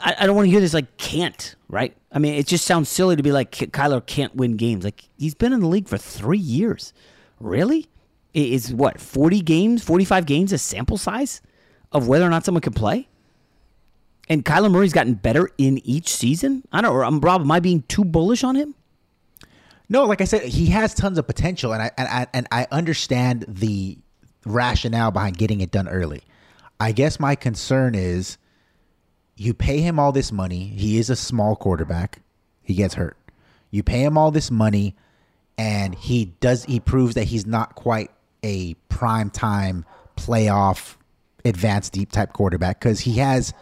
I, 0.00 0.14
I 0.20 0.26
don't 0.26 0.36
want 0.36 0.46
to 0.46 0.50
hear 0.50 0.60
this, 0.60 0.74
like, 0.74 0.96
can't, 0.98 1.56
right? 1.68 1.96
I 2.12 2.18
mean, 2.18 2.34
it 2.34 2.46
just 2.46 2.64
sounds 2.64 2.88
silly 2.88 3.16
to 3.16 3.22
be 3.22 3.32
like, 3.32 3.50
Ky- 3.50 3.66
Kyler 3.66 4.04
can't 4.04 4.34
win 4.36 4.56
games. 4.56 4.84
Like, 4.84 5.08
he's 5.16 5.34
been 5.34 5.52
in 5.52 5.60
the 5.60 5.66
league 5.66 5.88
for 5.88 5.98
three 5.98 6.38
years. 6.38 6.92
Really? 7.40 7.86
Is 8.34 8.72
what, 8.72 9.00
40 9.00 9.40
games, 9.40 9.82
45 9.82 10.26
games 10.26 10.52
a 10.52 10.58
sample 10.58 10.98
size 10.98 11.40
of 11.92 12.06
whether 12.08 12.26
or 12.26 12.30
not 12.30 12.44
someone 12.44 12.60
can 12.60 12.72
play? 12.74 13.08
And 14.28 14.44
Kyler 14.44 14.70
Murray's 14.70 14.92
gotten 14.92 15.14
better 15.14 15.48
in 15.56 15.78
each 15.86 16.08
season? 16.08 16.62
I 16.70 16.80
don't 16.80 16.94
know. 16.94 17.02
I'm 17.02 17.14
um, 17.14 17.20
Rob, 17.20 17.40
am 17.40 17.50
I 17.50 17.60
being 17.60 17.82
too 17.88 18.04
bullish 18.04 18.44
on 18.44 18.54
him? 18.56 18.74
No, 19.88 20.04
like 20.04 20.20
I 20.20 20.24
said, 20.24 20.42
he 20.42 20.66
has 20.66 20.92
tons 20.92 21.16
of 21.16 21.26
potential, 21.26 21.72
and 21.72 21.82
I 21.82 21.90
and 21.96 22.08
I, 22.08 22.26
and 22.34 22.46
I 22.52 22.66
understand 22.70 23.46
the 23.48 23.96
rationale 24.44 25.10
behind 25.10 25.38
getting 25.38 25.62
it 25.62 25.70
done 25.70 25.88
early. 25.88 26.22
I 26.78 26.92
guess 26.92 27.18
my 27.18 27.34
concern 27.34 27.94
is 27.94 28.36
you 29.36 29.54
pay 29.54 29.80
him 29.80 29.98
all 29.98 30.12
this 30.12 30.30
money. 30.30 30.66
He 30.66 30.98
is 30.98 31.08
a 31.08 31.16
small 31.16 31.56
quarterback. 31.56 32.20
He 32.62 32.74
gets 32.74 32.94
hurt. 32.94 33.16
You 33.70 33.82
pay 33.82 34.02
him 34.02 34.18
all 34.18 34.30
this 34.30 34.50
money, 34.50 34.94
and 35.56 35.94
he 35.94 36.26
does. 36.40 36.64
He 36.64 36.80
proves 36.80 37.14
that 37.14 37.24
he's 37.24 37.46
not 37.46 37.74
quite 37.74 38.10
a 38.42 38.74
prime 38.90 39.30
time 39.30 39.86
playoff 40.16 40.96
advanced 41.44 41.92
deep 41.94 42.12
type 42.12 42.32
quarterback 42.34 42.78
because 42.78 43.00
he 43.00 43.14
has 43.14 43.54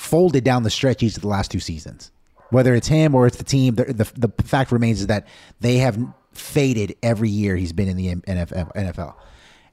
folded 0.00 0.42
down 0.42 0.62
the 0.62 0.70
stretch 0.70 1.02
each 1.02 1.16
of 1.16 1.22
the 1.22 1.28
last 1.28 1.50
two 1.50 1.60
seasons. 1.60 2.10
Whether 2.48 2.74
it's 2.74 2.88
him 2.88 3.14
or 3.14 3.26
it's 3.26 3.36
the 3.36 3.44
team, 3.44 3.74
the, 3.74 3.84
the, 3.84 4.10
the 4.16 4.42
fact 4.42 4.72
remains 4.72 5.02
is 5.02 5.06
that 5.08 5.28
they 5.60 5.76
have 5.76 5.98
faded 6.32 6.96
every 7.02 7.28
year 7.28 7.54
he's 7.54 7.72
been 7.72 7.86
in 7.86 7.96
the 7.96 8.14
NFL. 8.14 8.74
NFL. 8.74 9.14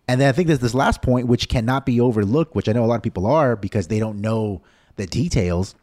And 0.07 0.21
then 0.21 0.29
I 0.29 0.31
think 0.33 0.47
there's 0.47 0.59
this 0.59 0.73
last 0.73 1.01
point, 1.01 1.27
which 1.27 1.49
cannot 1.49 1.85
be 1.85 1.99
overlooked, 1.99 2.55
which 2.55 2.69
I 2.69 2.73
know 2.73 2.83
a 2.83 2.87
lot 2.87 2.95
of 2.95 3.03
people 3.03 3.25
are 3.25 3.55
because 3.55 3.87
they 3.87 3.99
don't 3.99 4.19
know 4.19 4.61
the 4.97 5.07
details. 5.07 5.75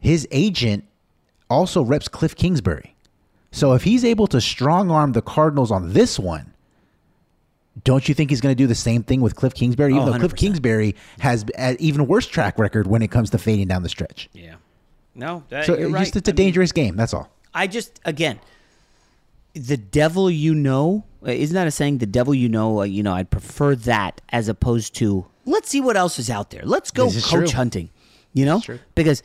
His 0.00 0.26
agent 0.30 0.84
also 1.48 1.82
reps 1.82 2.08
Cliff 2.08 2.34
Kingsbury. 2.34 2.96
So 3.52 3.74
if 3.74 3.84
he's 3.84 4.04
able 4.04 4.26
to 4.28 4.40
strong 4.40 4.90
arm 4.90 5.12
the 5.12 5.22
Cardinals 5.22 5.70
on 5.70 5.92
this 5.92 6.18
one, 6.18 6.51
don't 7.84 8.08
you 8.08 8.14
think 8.14 8.30
he's 8.30 8.40
going 8.40 8.54
to 8.54 8.62
do 8.62 8.66
the 8.66 8.74
same 8.74 9.02
thing 9.02 9.20
with 9.20 9.34
Cliff 9.34 9.54
Kingsbury? 9.54 9.92
Even 9.94 10.08
Oh, 10.08 10.12
though 10.12 10.18
Cliff 10.18 10.34
Kingsbury 10.34 10.94
has 11.20 11.44
an 11.56 11.76
even 11.80 12.06
worse 12.06 12.26
track 12.26 12.58
record 12.58 12.86
when 12.86 13.02
it 13.02 13.10
comes 13.10 13.30
to 13.30 13.38
fading 13.38 13.68
down 13.68 13.82
the 13.82 13.88
stretch. 13.88 14.28
Yeah. 14.32 14.56
No, 15.14 15.42
that, 15.50 15.66
so 15.66 15.74
you're 15.74 15.86
it's 15.86 15.92
right. 15.94 16.00
just 16.00 16.16
it's 16.16 16.28
a 16.28 16.32
dangerous 16.32 16.72
game. 16.72 16.96
That's 16.96 17.12
all. 17.14 17.30
I 17.54 17.66
just 17.66 18.00
again, 18.04 18.40
the 19.54 19.76
devil 19.76 20.30
you 20.30 20.54
know 20.54 21.04
uh, 21.26 21.30
isn't 21.30 21.54
that 21.54 21.66
a 21.66 21.70
saying? 21.70 21.98
The 21.98 22.06
devil 22.06 22.34
you 22.34 22.48
know, 22.48 22.80
uh, 22.80 22.84
you 22.84 23.02
know. 23.02 23.12
I'd 23.12 23.30
prefer 23.30 23.74
that 23.76 24.20
as 24.30 24.48
opposed 24.48 24.94
to 24.96 25.26
let's 25.44 25.68
see 25.68 25.80
what 25.80 25.96
else 25.96 26.18
is 26.18 26.30
out 26.30 26.50
there. 26.50 26.62
Let's 26.64 26.90
go 26.90 27.10
coach 27.10 27.28
true. 27.30 27.48
hunting. 27.48 27.90
You 28.34 28.46
know, 28.46 28.62
because 28.94 29.22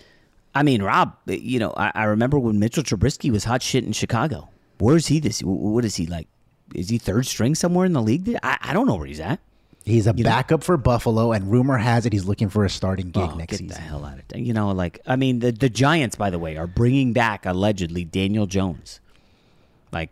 I 0.54 0.64
mean, 0.64 0.82
Rob, 0.84 1.16
uh, 1.30 1.32
you 1.34 1.60
know, 1.60 1.74
I, 1.78 1.92
I 1.96 2.04
remember 2.04 2.38
when 2.38 2.60
Mitchell 2.60 2.84
Trubisky 2.84 3.32
was 3.32 3.46
hot 3.46 3.62
shit 3.62 3.86
in 3.86 3.94
Chicago. 3.94 4.50
Where's 4.80 5.08
he 5.08 5.20
this? 5.20 5.40
What 5.42 5.86
is 5.86 5.96
he 5.96 6.06
like? 6.08 6.28
Is 6.76 6.90
he 6.90 6.98
third 6.98 7.26
string 7.26 7.56
somewhere 7.56 7.86
in 7.86 7.94
the 7.94 8.02
league? 8.02 8.36
I, 8.44 8.58
I 8.62 8.74
don't 8.74 8.88
know 8.88 8.96
where 8.96 9.08
he's 9.08 9.20
at. 9.20 9.40
He's 9.86 10.06
a 10.06 10.14
backup 10.14 10.66
for 10.66 10.76
Buffalo, 10.76 11.32
and 11.32 11.50
rumor 11.50 11.78
has 11.78 12.06
it 12.06 12.12
he's 12.12 12.26
looking 12.26 12.50
for 12.50 12.66
a 12.66 12.70
starting 12.70 13.10
gig 13.10 13.30
Oh, 13.32 13.36
next 13.36 13.52
get 13.52 13.58
season. 13.60 13.68
the 13.70 13.80
hell 13.80 14.04
out 14.04 14.16
of 14.20 14.24
it. 14.30 14.38
You 14.38 14.52
know, 14.54 14.72
like 14.72 15.00
I 15.08 15.16
mean, 15.16 15.40
the 15.40 15.52
the 15.54 15.70
Giants, 15.70 16.18
by 16.18 16.30
the 16.30 16.38
way, 16.40 16.58
are 16.58 16.68
bringing 16.68 17.14
back 17.14 17.46
allegedly 17.46 18.04
Daniel 18.04 18.48
Jones. 18.48 19.00
Like 19.94 20.10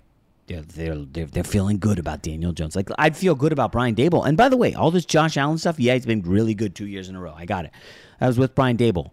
they're 0.48 0.62
they're 0.62 0.96
they're, 0.96 1.26
they're 1.26 1.44
feeling 1.44 1.78
good 1.80 2.00
about 2.00 2.22
Daniel 2.22 2.54
Jones. 2.54 2.74
Like 2.78 2.88
I'd 2.98 3.18
feel 3.18 3.36
good 3.36 3.52
about 3.52 3.74
Brian 3.74 3.96
Daboll. 3.96 4.26
And 4.26 4.38
by 4.38 4.48
the 4.48 4.56
way, 4.56 4.74
all 4.74 4.92
this 4.92 5.06
Josh 5.06 5.36
Allen 5.36 5.58
stuff, 5.58 5.78
yeah, 5.78 5.94
he's 5.96 6.06
been 6.06 6.22
really 6.22 6.54
good 6.54 6.74
two 6.74 6.88
years 6.88 7.10
in 7.10 7.18
a 7.18 7.20
row. 7.20 7.34
I 7.36 7.44
got 7.46 7.66
it. 7.66 7.72
I 8.22 8.28
was 8.28 8.40
with 8.40 8.56
Brian 8.56 8.78
Daboll. 8.78 9.12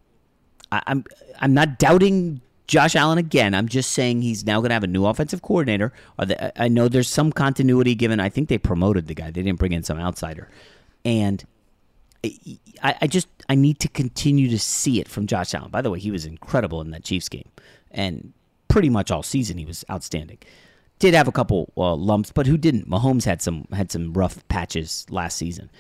I, 0.71 0.81
I'm 0.87 1.05
I'm 1.41 1.55
not 1.55 1.81
doubting 1.81 2.41
Josh 2.67 2.97
Allen 2.97 3.19
again. 3.19 3.55
I'm 3.55 3.69
just 3.69 3.91
saying 3.91 4.23
he's 4.23 4.47
now 4.47 4.61
going 4.61 4.71
to 4.71 4.75
have 4.75 4.85
a 4.85 4.89
new 4.89 5.05
offensive 5.05 5.43
coordinator. 5.43 5.93
Or 6.19 6.27
the, 6.27 6.63
I 6.63 6.69
know 6.69 6.89
there's 6.89 7.09
some 7.09 7.33
continuity 7.33 7.95
given. 7.95 8.21
I 8.21 8.29
think 8.29 8.49
they 8.49 8.59
promoted 8.59 9.09
the 9.09 9.15
guy. 9.15 9.31
They 9.31 9.43
didn't 9.43 9.59
bring 9.59 9.73
in 9.73 9.83
some 9.83 9.99
outsider, 9.99 10.49
and 11.05 11.45
I, 12.25 12.97
I 13.03 13.07
just 13.07 13.29
I 13.49 13.55
need 13.55 13.81
to 13.81 13.89
continue 13.89 14.49
to 14.49 14.59
see 14.59 15.01
it 15.01 15.09
from 15.09 15.27
Josh 15.27 15.55
Allen. 15.55 15.71
By 15.71 15.83
the 15.83 15.91
way, 15.91 15.99
he 15.99 16.11
was 16.11 16.25
incredible 16.25 16.81
in 16.81 16.91
that 16.91 17.05
Chiefs 17.05 17.29
game, 17.29 17.49
and 17.91 18.33
pretty 18.69 18.89
much 18.89 19.11
all 19.11 19.23
season 19.23 19.59
he 19.59 19.65
was 19.65 19.85
outstanding. 19.91 20.39
Did 20.99 21.15
have 21.15 21.27
a 21.27 21.33
couple 21.33 21.73
uh, 21.77 21.95
lumps, 21.95 22.31
but 22.31 22.47
who 22.47 22.57
didn't? 22.57 22.89
Mahomes 22.89 23.25
had 23.25 23.43
some 23.43 23.67
had 23.73 23.91
some 23.91 24.13
rough 24.13 24.47
patches 24.49 25.05
last 25.11 25.37
season. 25.37 25.71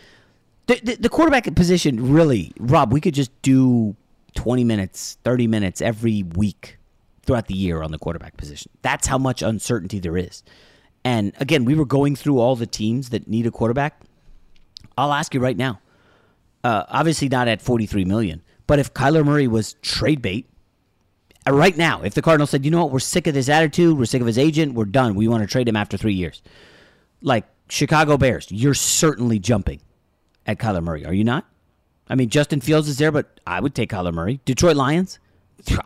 The, 0.66 0.80
the, 0.82 0.94
the 0.96 1.08
quarterback 1.08 1.52
position 1.54 2.12
really, 2.12 2.52
Rob. 2.58 2.92
We 2.92 3.00
could 3.00 3.14
just 3.14 3.30
do 3.42 3.96
twenty 4.34 4.64
minutes, 4.64 5.18
thirty 5.24 5.46
minutes 5.46 5.80
every 5.80 6.22
week 6.22 6.78
throughout 7.24 7.46
the 7.46 7.54
year 7.54 7.82
on 7.82 7.90
the 7.90 7.98
quarterback 7.98 8.36
position. 8.36 8.70
That's 8.82 9.06
how 9.06 9.18
much 9.18 9.42
uncertainty 9.42 9.98
there 9.98 10.16
is. 10.16 10.42
And 11.04 11.32
again, 11.38 11.64
we 11.64 11.74
were 11.74 11.84
going 11.84 12.16
through 12.16 12.38
all 12.38 12.56
the 12.56 12.66
teams 12.66 13.10
that 13.10 13.28
need 13.28 13.46
a 13.46 13.50
quarterback. 13.50 14.00
I'll 14.96 15.12
ask 15.12 15.34
you 15.34 15.40
right 15.40 15.56
now. 15.56 15.80
Uh, 16.64 16.84
obviously 16.88 17.28
not 17.28 17.48
at 17.48 17.60
43 17.60 18.04
million, 18.04 18.42
but 18.66 18.78
if 18.78 18.94
Kyler 18.94 19.24
Murray 19.24 19.48
was 19.48 19.74
trade 19.82 20.22
bait 20.22 20.48
uh, 21.46 21.52
right 21.52 21.76
now, 21.76 22.02
if 22.02 22.14
the 22.14 22.22
Cardinals 22.22 22.50
said, 22.50 22.64
"You 22.64 22.70
know 22.70 22.84
what? 22.84 22.92
We're 22.92 23.00
sick 23.00 23.26
of 23.26 23.34
this 23.34 23.48
attitude. 23.48 23.98
We're 23.98 24.04
sick 24.04 24.20
of 24.20 24.26
his 24.26 24.38
agent. 24.38 24.74
We're 24.74 24.84
done. 24.84 25.14
We 25.14 25.26
want 25.26 25.42
to 25.42 25.48
trade 25.48 25.68
him 25.68 25.76
after 25.76 25.96
3 25.96 26.12
years." 26.12 26.40
Like 27.20 27.46
Chicago 27.68 28.16
Bears, 28.16 28.48
you're 28.50 28.74
certainly 28.74 29.38
jumping 29.38 29.80
at 30.46 30.58
Kyler 30.58 30.82
Murray, 30.82 31.06
are 31.06 31.14
you 31.14 31.24
not? 31.24 31.46
I 32.12 32.14
mean, 32.14 32.28
Justin 32.28 32.60
Fields 32.60 32.90
is 32.90 32.98
there, 32.98 33.10
but 33.10 33.40
I 33.46 33.58
would 33.58 33.74
take 33.74 33.88
Kyler 33.90 34.12
Murray. 34.12 34.38
Detroit 34.44 34.76
Lions, 34.76 35.18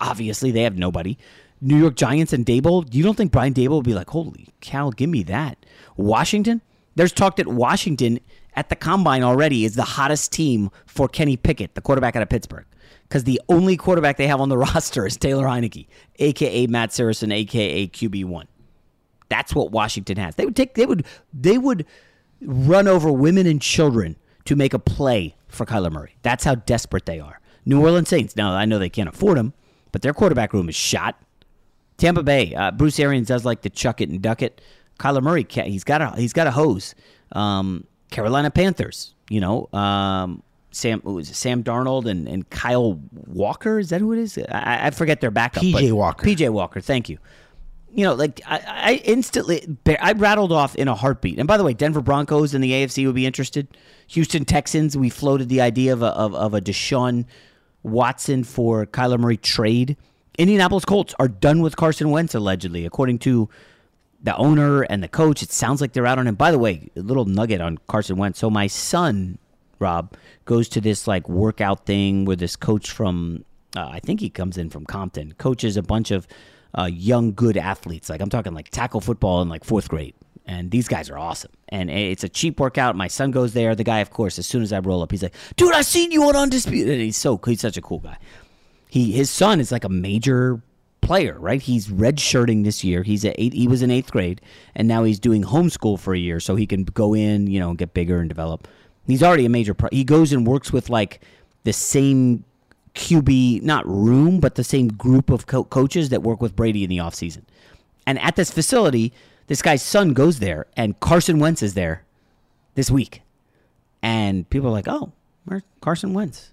obviously 0.01 0.51
they 0.51 0.63
have 0.63 0.77
nobody. 0.77 1.17
New 1.61 1.77
York 1.77 1.95
Giants 1.95 2.33
and 2.33 2.45
Daboll, 2.45 2.93
you 2.93 3.05
don't 3.05 3.15
think 3.15 3.31
Brian 3.31 3.55
Daboll 3.55 3.77
would 3.77 3.85
be 3.85 3.95
like, 3.95 4.11
holy 4.11 4.49
cow, 4.61 4.91
give 4.91 5.09
me 5.09 5.23
that? 5.23 5.65
Washington, 5.97 6.63
there's 6.97 7.13
talk 7.13 7.37
that 7.37 7.47
Washington 7.47 8.19
at 8.55 8.71
the 8.71 8.75
combine 8.75 9.23
already 9.23 9.65
is 9.65 9.77
the 9.77 9.85
hottest 9.85 10.33
team 10.33 10.73
for 10.85 11.07
Kenny 11.07 11.37
Pickett, 11.37 11.77
the 11.77 11.81
quarterback 11.81 12.17
out 12.17 12.23
of 12.23 12.29
Pittsburgh. 12.29 12.67
Because 13.05 13.23
the 13.23 13.41
only 13.49 13.77
quarterback 13.77 14.17
they 14.17 14.27
have 14.27 14.41
on 14.41 14.49
the 14.49 14.59
roster 14.75 15.07
is 15.07 15.17
Taylor 15.17 15.45
Heinicke, 15.45 15.87
aka 16.19 16.67
Matt 16.67 16.93
Saracen, 16.93 17.31
aka 17.31 17.87
QB 17.87 18.25
one. 18.25 18.49
That's 19.29 19.55
what 19.55 19.71
Washington 19.71 20.17
has. 20.17 20.35
They 20.35 20.45
would 20.45 20.57
take 20.57 20.75
they 20.75 20.87
would 20.87 21.07
they 21.33 21.57
would 21.57 21.87
run 22.41 22.89
over 22.89 23.13
women 23.13 23.47
and 23.47 23.63
children 23.63 24.17
to 24.47 24.57
make 24.57 24.75
a 24.75 24.79
play 24.79 25.37
for 25.49 25.67
Kyler 25.67 25.93
Murray. 25.93 26.17
That's 26.23 26.45
how 26.45 26.57
desperate 26.57 27.07
they 27.07 27.21
are. 27.21 27.41
New 27.65 27.81
Orleans 27.81 28.09
Saints. 28.09 28.37
Now 28.37 28.53
I 28.53 28.65
know 28.65 28.79
they 28.79 28.89
can't 28.89 29.09
afford 29.09 29.39
him, 29.39 29.53
but 29.93 30.03
their 30.03 30.15
quarterback 30.15 30.53
room 30.53 30.69
is 30.69 30.75
shot. 30.75 31.21
Tampa 31.97 32.23
Bay. 32.23 32.55
Uh, 32.55 32.71
Bruce 32.71 32.99
Arians 33.01 33.29
does 33.29 33.45
like 33.45 33.63
to 33.63 33.71
chuck 33.71 34.01
it 34.01 34.09
and 34.09 34.21
duck 34.21 34.43
it. 34.43 34.61
Kyler 34.99 35.23
Murray, 35.23 35.47
he's 35.49 35.85
got 35.85 36.01
a 36.01 36.11
he's 36.17 36.33
got 36.33 36.47
a 36.47 36.51
hose. 36.51 36.95
Um, 37.33 37.87
Carolina 38.11 38.51
Panthers, 38.51 39.15
you 39.29 39.41
know, 39.41 39.69
um, 39.73 40.43
Sam 40.71 41.03
Sam 41.25 41.65
Darnold 41.65 42.07
and, 42.07 42.29
and 42.29 42.49
Kyle 42.51 43.01
Walker. 43.13 43.79
Is 43.79 43.91
that 43.91 44.01
who 44.01 44.13
it 44.13 44.19
is? 44.19 44.39
I, 44.39 44.87
I 44.87 44.91
forget 44.91 45.21
their 45.21 45.31
backup. 45.31 45.63
PJ 45.63 45.93
Walker. 45.93 46.27
PJ 46.27 46.49
Walker. 46.51 46.81
Thank 46.81 47.09
you. 47.09 47.19
You 47.97 48.05
know, 48.05 48.15
like 48.15 48.43
I, 48.47 48.61
I 48.67 48.95
instantly 49.05 49.79
I 50.01 50.13
rattled 50.13 50.53
off 50.53 50.77
in 50.77 50.87
a 50.87 50.95
heartbeat. 50.95 51.39
And 51.39 51.49
by 51.49 51.57
the 51.57 51.65
way, 51.65 51.73
Denver 51.73 52.03
Broncos 52.03 52.53
in 52.53 52.61
the 52.61 52.73
AFC 52.73 53.07
would 53.07 53.15
be 53.15 53.25
interested. 53.25 53.69
Houston 54.09 54.45
Texans. 54.45 54.99
We 54.99 55.09
floated 55.09 55.49
the 55.49 55.63
idea 55.63 55.95
of 55.95 56.03
a, 56.03 56.09
of, 56.09 56.35
of 56.35 56.53
a 56.53 56.61
Deshaun 56.61 57.25
Watson 57.83 58.45
for 58.45 58.85
Kyler 58.85 59.19
Murray 59.19 59.39
trade. 59.39 59.97
Indianapolis 60.37 60.85
Colts 60.85 61.15
are 61.19 61.27
done 61.27 61.63
with 61.63 61.77
Carson 61.77 62.11
Wentz 62.11 62.35
allegedly, 62.35 62.85
according 62.85 63.19
to 63.21 63.49
the 64.23 64.37
owner 64.37 64.83
and 64.83 65.03
the 65.03 65.09
coach. 65.09 65.43
It 65.43 65.51
sounds 65.51 65.81
like 65.81 65.95
they're 65.95 66.07
out 66.07 66.19
on 66.19 66.27
him. 66.27 66.35
By 66.35 66.51
the 66.51 66.59
way, 66.59 66.91
a 66.97 67.01
little 67.01 67.25
nugget 67.25 67.63
on 67.63 67.79
Carson 67.89 68.19
Wentz. 68.19 68.39
So 68.39 68.51
my 68.51 68.67
son, 68.67 69.39
Rob, 69.79 70.15
goes 70.45 70.69
to 70.69 70.83
this 70.83 71.07
like 71.07 71.31
workout 71.31 71.87
thing 71.87 72.27
with 72.27 72.41
this 72.41 72.57
coach 72.57 72.91
from 72.91 73.47
uh, 73.75 73.89
I 73.91 74.01
think 74.01 74.21
he 74.21 74.29
comes 74.29 74.59
in 74.59 74.69
from 74.69 74.85
Compton. 74.85 75.33
Coaches 75.39 75.79
a 75.79 75.83
bunch 75.83 76.11
of 76.11 76.27
uh, 76.77 76.85
young 76.85 77.33
good 77.33 77.57
athletes. 77.57 78.09
Like 78.11 78.21
I'm 78.21 78.31
talking 78.31 78.55
like 78.55 78.69
tackle 78.71 79.01
football 79.01 79.43
in 79.43 79.49
like 79.49 79.65
fourth 79.65 79.89
grade. 79.89 80.15
And 80.49 80.71
these 80.71 80.87
guys 80.87 81.11
are 81.11 81.19
awesome. 81.19 81.51
And 81.71 81.91
it's 81.91 82.23
a 82.23 82.29
cheap 82.29 82.61
workout. 82.61 82.95
My 82.95 83.09
son 83.09 83.33
goes 83.33 83.53
there. 83.53 83.75
The 83.75 83.83
guy, 83.83 83.99
of 83.99 84.11
course, 84.11 84.39
as 84.39 84.47
soon 84.47 84.63
as 84.63 84.73
I 84.73 84.79
roll 84.79 85.03
up, 85.03 85.11
he's 85.11 85.25
like, 85.25 85.35
dude, 85.57 85.75
I 85.75 85.83
seen 85.83 86.13
you 86.13 86.23
on 86.29 86.37
Undisputed. 86.37 86.93
And 86.93 87.03
he's 87.03 87.17
so 87.17 87.41
he's 87.45 87.61
such 87.61 87.77
a 87.77 87.83
cool 87.83 87.99
guy. 87.99 88.17
He 88.89 89.11
his 89.11 89.29
son 89.29 89.59
is 89.59 89.73
like 89.73 89.83
a 89.83 89.89
major 89.89 90.63
player, 91.01 91.39
right? 91.39 91.63
He's 91.63 91.89
redshirting 91.89 92.65
this 92.65 92.85
year. 92.85 93.03
He's 93.03 93.25
at 93.25 93.35
eight, 93.39 93.55
he 93.55 93.69
was 93.69 93.83
in 93.83 93.91
eighth 93.91 94.11
grade, 94.11 94.41
and 94.75 94.89
now 94.89 95.05
he's 95.05 95.19
doing 95.21 95.45
homeschool 95.45 95.99
for 95.99 96.15
a 96.15 96.19
year, 96.19 96.41
so 96.41 96.57
he 96.57 96.67
can 96.67 96.85
go 96.85 97.15
in, 97.15 97.47
you 97.47 97.61
know, 97.61 97.75
get 97.75 97.95
bigger 97.95 98.19
and 98.19 98.29
develop. 98.29 98.69
He's 99.07 99.23
already 99.23 99.47
a 99.47 99.49
major. 99.49 99.73
Pro- 99.73 99.89
he 99.93 100.05
goes 100.05 100.33
and 100.33 100.47
works 100.47 100.73
with 100.73 100.91
like 100.91 101.21
the 101.63 101.73
same 101.73 102.45
QB, 102.97 103.63
not 103.63 103.87
room, 103.87 104.41
but 104.41 104.57
the 104.57 104.65
same 104.65 104.89
group 104.89 105.31
of 105.31 105.47
co- 105.47 105.65
coaches 105.65 106.09
that 106.09 106.23
work 106.23 106.41
with 106.41 106.57
Brady 106.57 106.83
in 106.83 106.91
the 106.91 106.99
offseason. 106.99 107.43
And 108.07 108.19
at 108.21 108.37
this 108.37 108.51
facility, 108.51 109.13
this 109.47 109.63
guy's 109.63 109.83
son 109.83 110.13
goes 110.13 110.41
there, 110.41 110.67
and 110.77 110.99
Carson 110.99 111.39
Wentz 111.39 111.63
is 111.63 111.75
there 111.75 112.05
this 112.75 112.91
week. 112.91 113.23
And 114.03 114.49
people 114.51 114.69
are 114.69 114.73
like, 114.73 114.89
oh, 114.89 115.13
where's 115.45 115.63
Carson 115.81 116.15
Wentz? 116.15 116.51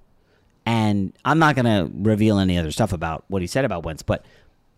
And 0.66 1.14
I'm 1.26 1.40
not 1.40 1.56
going 1.56 1.66
to 1.66 1.92
reveal 2.10 2.40
any 2.40 2.58
other 2.58 2.72
stuff 2.72 2.94
about 2.94 3.24
what 3.28 3.42
he 3.42 3.48
said 3.48 3.66
about 3.66 3.84
Wentz, 3.84 4.04
but 4.04 4.26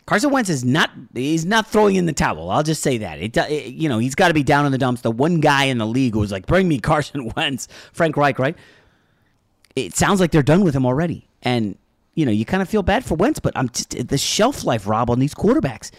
Carson 0.05 0.29
Wentz 0.29 0.49
is 0.49 0.63
not 0.63 0.91
he's 1.15 1.45
not 1.45 1.67
throwing 1.67 1.95
in 1.95 2.05
the 2.05 2.13
towel. 2.13 2.51
I'll 2.51 2.63
just 2.63 2.83
say 2.83 2.99
that. 2.99 3.19
It, 3.19 3.35
it 3.37 3.73
you 3.73 3.89
know, 3.89 3.97
he's 3.97 4.13
got 4.13 4.27
to 4.27 4.33
be 4.35 4.43
down 4.43 4.65
in 4.65 4.71
the 4.71 4.77
dumps. 4.77 5.01
The 5.01 5.09
one 5.09 5.39
guy 5.39 5.65
in 5.65 5.79
the 5.79 5.87
league 5.87 6.13
who 6.13 6.19
was 6.19 6.31
like, 6.31 6.45
"Bring 6.45 6.67
me 6.67 6.79
Carson 6.91 7.31
Wentz." 7.35 7.67
Frank 7.91 8.15
Reich, 8.15 8.37
right? 8.37 8.55
It 9.75 9.95
sounds 9.95 10.19
like 10.19 10.31
they're 10.31 10.43
done 10.43 10.63
with 10.63 10.75
him 10.75 10.85
already. 10.85 11.27
And 11.45 11.77
you 12.15 12.25
know, 12.25 12.31
you 12.31 12.45
kind 12.45 12.61
of 12.61 12.69
feel 12.69 12.83
bad 12.83 13.05
for 13.05 13.15
Wentz, 13.15 13.39
but 13.39 13.53
I'm 13.55 13.69
just 13.69 14.07
the 14.07 14.17
shelf 14.17 14.63
life 14.63 14.87
Rob 14.87 15.09
on 15.09 15.19
these 15.19 15.33
quarterbacks. 15.33 15.91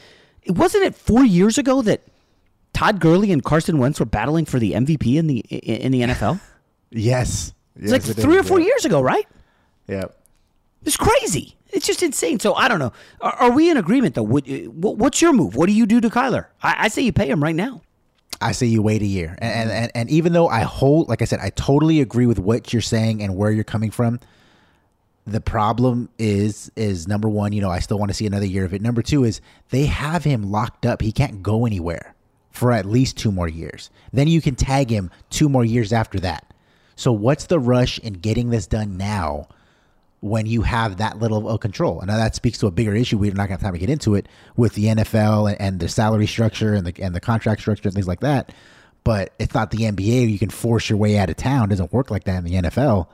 It 0.43 0.53
wasn't 0.53 0.85
it 0.85 0.95
4 0.95 1.25
years 1.25 1.59
ago 1.59 1.83
that 1.83 2.03
Todd 2.73 3.01
Gurley 3.01 3.33
and 3.33 3.43
Carson 3.43 3.79
Wentz 3.79 3.99
were 3.99 4.07
battling 4.07 4.45
for 4.45 4.59
the 4.59 4.73
MVP 4.73 5.17
in 5.17 5.27
the 5.27 5.39
in 5.39 5.93
the 5.93 6.03
NFL? 6.03 6.41
yes. 6.91 7.55
It's 7.77 7.93
yes, 7.93 8.09
like 8.09 8.17
3 8.17 8.39
or 8.39 8.43
4 8.43 8.61
years 8.61 8.85
ago, 8.85 9.01
right? 9.01 9.27
Yeah. 9.87 10.07
It's 10.85 10.97
crazy. 10.97 11.57
It's 11.71 11.87
just 11.87 12.03
insane. 12.03 12.39
So 12.39 12.55
I 12.55 12.69
don't 12.69 12.79
know. 12.79 12.93
Are, 13.21 13.35
are 13.35 13.51
we 13.51 13.71
in 13.71 13.77
agreement 13.77 14.15
though? 14.15 14.23
What, 14.23 14.47
what's 14.47 15.21
your 15.21 15.33
move? 15.33 15.57
What 15.57 15.67
do 15.67 15.73
you 15.73 15.87
do 15.87 16.01
to 16.01 16.09
Kyler? 16.09 16.47
I, 16.63 16.77
I, 16.79 16.89
say 16.89 17.03
you 17.03 17.13
pay 17.13 17.29
him 17.29 17.43
right 17.43 17.55
now. 17.55 17.83
I 18.41 18.53
say 18.53 18.67
you 18.67 18.83
wait 18.83 19.03
a 19.03 19.07
year. 19.07 19.37
And, 19.39 19.71
and 19.71 19.91
and 19.95 20.11
even 20.11 20.33
though 20.33 20.49
I 20.49 20.61
hold, 20.61 21.09
like 21.09 21.23
I 21.23 21.25
said, 21.25 21.41
I 21.41 21.51
totally 21.51 22.01
agree 22.01 22.27
with 22.27 22.39
what 22.39 22.73
you're 22.73 22.83
saying 22.83 23.23
and 23.23 23.37
where 23.37 23.51
you're 23.51 23.65
coming 23.65 23.91
from. 23.91 24.21
The 25.27 25.41
problem 25.41 26.09
is 26.19 26.71
is 26.77 27.09
number 27.09 27.29
one, 27.29 27.53
you 27.53 27.61
know, 27.61 27.71
I 27.71 27.81
still 27.81 27.99
want 27.99 28.11
to 28.11 28.15
see 28.15 28.27
another 28.27 28.47
year 28.47 28.65
of 28.65 28.73
it. 28.73 28.81
Number 28.81 29.03
two 29.03 29.25
is 29.25 29.41
they 29.71 29.87
have 29.87 30.23
him 30.23 30.51
locked 30.51 30.87
up. 30.87 31.03
He 31.03 31.13
can't 31.13 31.43
go 31.43 31.67
anywhere 31.67 32.15
for 32.53 32.73
at 32.73 32.87
least 32.87 33.19
two 33.19 33.33
more 33.33 33.49
years. 33.49 33.91
Then 34.13 34.29
you 34.29 34.41
can 34.41 34.55
tag 34.55 34.89
him 34.89 35.11
two 35.31 35.49
more 35.49 35.65
years 35.65 35.93
after 35.93 36.21
that. 36.21 36.55
So 36.95 37.13
what's 37.13 37.47
the 37.47 37.59
rush 37.59 37.99
in 37.99 38.15
getting 38.15 38.51
this 38.51 38.67
done 38.67 38.97
now? 38.97 39.49
when 40.21 40.47
you 40.47 40.63
have 40.63 40.97
that 40.97 41.19
little 41.19 41.49
of 41.49 41.61
control. 41.61 42.01
And 42.01 42.09
now 42.09 42.17
that 42.17 42.35
speaks 42.35 42.59
to 42.59 42.67
a 42.67 42.71
bigger 42.71 42.95
issue. 42.95 43.19
We're 43.19 43.33
not 43.33 43.47
to 43.47 43.53
have 43.53 43.61
time 43.61 43.75
to 43.75 43.79
get 43.79 43.91
into 43.91 44.15
it 44.15 44.27
with 44.57 44.75
the 44.75 44.87
NFL 44.87 45.51
and, 45.51 45.61
and, 45.61 45.81
the 45.81 45.89
salary 45.89 46.27
structure 46.27 46.75
and 46.75 46.87
the 46.87 47.03
and 47.03 47.15
the 47.15 47.21
contract 47.21 47.61
structure 47.61 47.89
and 47.89 47.95
things 47.95 48.09
like 48.09 48.21
that. 48.21 48.53
But 49.05 49.35
it's 49.39 49.55
not 49.55 49.71
the 49.71 49.79
NBA. 49.79 50.31
You 50.31 50.39
can 50.39 50.51
force 50.51 50.89
your 50.89 50.99
way 50.99 51.19
out 51.19 51.31
of 51.31 51.37
town. 51.37 51.67
It 51.67 51.69
doesn't 51.69 51.93
work 51.93 52.11
like 52.11 52.25
that 52.25 52.39
in 52.39 52.45
the 52.45 52.55
NFL. 52.55 53.07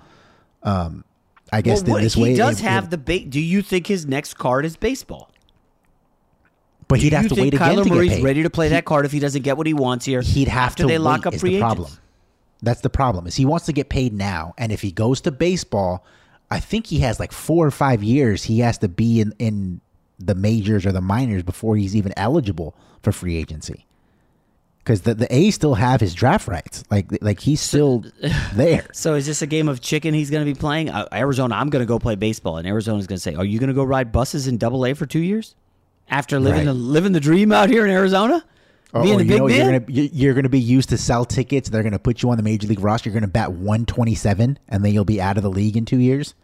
Um, 0.62 1.04
I 1.52 1.60
guess 1.60 1.82
well, 1.82 1.92
what, 1.94 2.02
this 2.02 2.14
he 2.14 2.22
way 2.22 2.30
he 2.30 2.36
does 2.36 2.60
it, 2.60 2.64
have 2.64 2.84
it, 2.84 2.90
the 2.90 2.98
bait. 2.98 3.30
Do 3.30 3.40
you 3.40 3.62
think 3.62 3.86
his 3.86 4.06
next 4.06 4.34
card 4.34 4.64
is 4.64 4.76
baseball? 4.76 5.30
But 6.88 7.00
he'd 7.00 7.10
Do 7.10 7.16
have 7.16 7.28
to 7.28 7.34
wait 7.40 7.54
again 7.54 7.76
Kyler 7.76 7.84
to 7.84 7.90
Murray's 7.90 8.10
get 8.10 8.16
paid. 8.16 8.24
ready 8.24 8.42
to 8.42 8.50
play 8.50 8.68
that 8.70 8.84
card 8.84 9.06
if 9.06 9.12
he 9.12 9.18
doesn't 9.18 9.42
get 9.42 9.56
what 9.56 9.66
he 9.66 9.74
wants 9.74 10.04
here. 10.04 10.20
He'd 10.22 10.48
have 10.48 10.74
to 10.76 10.86
they 10.86 10.98
lock 10.98 11.26
up 11.26 11.34
free 11.34 11.50
the 11.50 11.56
agents. 11.56 11.74
problem. 11.74 11.92
That's 12.62 12.80
the 12.80 12.90
problem. 12.90 13.26
Is 13.26 13.34
he 13.36 13.44
wants 13.44 13.66
to 13.66 13.72
get 13.72 13.88
paid 13.88 14.12
now, 14.12 14.54
and 14.58 14.72
if 14.72 14.82
he 14.82 14.92
goes 14.92 15.20
to 15.22 15.30
baseball, 15.30 16.04
I 16.50 16.60
think 16.60 16.86
he 16.86 16.98
has 17.00 17.18
like 17.18 17.32
four 17.32 17.66
or 17.66 17.70
five 17.70 18.02
years. 18.02 18.44
He 18.44 18.60
has 18.60 18.78
to 18.78 18.88
be 18.88 19.20
in 19.20 19.32
in 19.38 19.80
the 20.18 20.34
majors 20.34 20.86
or 20.86 20.92
the 20.92 21.00
minors 21.00 21.42
before 21.42 21.76
he's 21.76 21.96
even 21.96 22.12
eligible 22.16 22.76
for 23.02 23.10
free 23.10 23.36
agency. 23.36 23.86
Because 24.84 25.02
the 25.02 25.14
the 25.14 25.32
A's 25.34 25.54
still 25.54 25.74
have 25.74 26.00
his 26.00 26.12
draft 26.12 26.48
rights, 26.48 26.82
like 26.90 27.06
like 27.20 27.38
he's 27.38 27.60
still 27.60 28.04
there. 28.54 28.86
So 28.92 29.14
is 29.14 29.26
this 29.26 29.40
a 29.40 29.46
game 29.46 29.68
of 29.68 29.80
chicken 29.80 30.12
he's 30.12 30.28
going 30.30 30.44
to 30.44 30.52
be 30.52 30.58
playing? 30.58 30.90
Uh, 30.90 31.06
Arizona, 31.12 31.54
I'm 31.54 31.70
going 31.70 31.82
to 31.82 31.86
go 31.86 31.98
play 32.00 32.16
baseball, 32.16 32.56
and 32.56 32.66
Arizona's 32.66 33.06
going 33.06 33.16
to 33.16 33.20
say, 33.22 33.34
"Are 33.34 33.44
you 33.44 33.60
going 33.60 33.68
to 33.68 33.74
go 33.74 33.84
ride 33.84 34.10
buses 34.10 34.48
in 34.48 34.58
Double 34.58 34.84
A 34.84 34.94
for 34.94 35.06
two 35.06 35.20
years 35.20 35.54
after 36.08 36.40
living 36.40 36.60
Right. 36.60 36.64
the 36.66 36.74
living 36.74 37.12
the 37.12 37.20
dream 37.20 37.52
out 37.52 37.68
here 37.70 37.84
in 37.84 37.92
Arizona, 37.92 38.44
Or, 38.92 39.04
being 39.04 39.20
or 39.20 39.22
you 39.22 39.28
big 39.28 39.38
know, 39.38 39.46
you're 39.46 39.70
man?" 39.80 39.84
you're 39.88 40.34
gonna 40.34 40.48
be 40.48 40.58
used 40.58 40.88
to 40.88 40.98
sell 40.98 41.24
tickets. 41.24 41.68
They're 41.68 41.84
gonna 41.84 42.00
put 42.00 42.20
you 42.24 42.30
on 42.30 42.36
the 42.36 42.42
major 42.42 42.66
league 42.66 42.80
roster. 42.80 43.08
You're 43.08 43.14
gonna 43.20 43.28
bat 43.30 43.52
127, 43.52 44.58
and 44.68 44.84
then 44.84 44.92
you'll 44.92 45.04
be 45.04 45.20
out 45.22 45.36
of 45.36 45.44
the 45.44 45.50
league 45.50 45.76
in 45.76 45.84
two 45.84 46.00
years. 46.00 46.34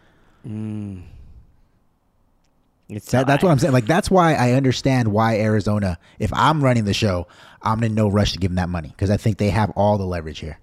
It's 2.91 3.11
That, 3.11 3.27
that's 3.27 3.43
what 3.43 3.51
I'm 3.51 3.59
saying. 3.59 3.75
Like 3.75 3.87
that's 3.87 4.11
why 4.11 4.35
I 4.35 4.53
understand 4.53 5.09
why 5.09 5.39
Arizona. 5.41 5.99
If 6.19 6.33
I'm 6.33 6.63
running 6.65 6.85
the 6.85 6.95
show, 6.95 7.27
I'm 7.63 7.83
in 7.83 7.95
no 7.95 8.09
rush 8.09 8.33
to 8.33 8.39
give 8.39 8.51
them 8.51 8.57
that 8.57 8.69
money 8.69 8.89
because 8.89 9.11
I 9.11 9.17
think 9.17 9.39
they 9.39 9.51
have 9.51 9.71
all 9.71 9.99
the 9.99 10.07
leverage 10.07 10.39
here. 10.39 10.59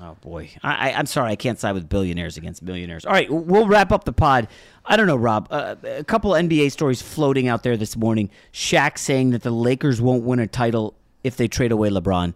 Oh 0.00 0.16
boy, 0.22 0.50
I, 0.62 0.92
I'm 0.92 1.06
sorry, 1.06 1.32
I 1.32 1.36
can't 1.36 1.58
side 1.58 1.74
with 1.74 1.88
billionaires 1.88 2.36
against 2.36 2.62
millionaires. 2.62 3.04
All 3.04 3.12
right, 3.12 3.30
we'll 3.30 3.66
wrap 3.66 3.92
up 3.92 4.04
the 4.04 4.12
pod. 4.12 4.48
I 4.86 4.96
don't 4.96 5.06
know, 5.06 5.16
Rob. 5.16 5.48
Uh, 5.50 5.76
a 5.84 6.04
couple 6.04 6.30
NBA 6.32 6.72
stories 6.72 7.02
floating 7.02 7.48
out 7.48 7.62
there 7.62 7.76
this 7.76 7.96
morning. 7.96 8.30
Shaq 8.52 8.96
saying 8.96 9.30
that 9.30 9.42
the 9.42 9.50
Lakers 9.50 10.00
won't 10.00 10.24
win 10.24 10.38
a 10.38 10.46
title 10.46 10.94
if 11.22 11.36
they 11.36 11.46
trade 11.46 11.72
away 11.72 11.90
LeBron. 11.90 12.34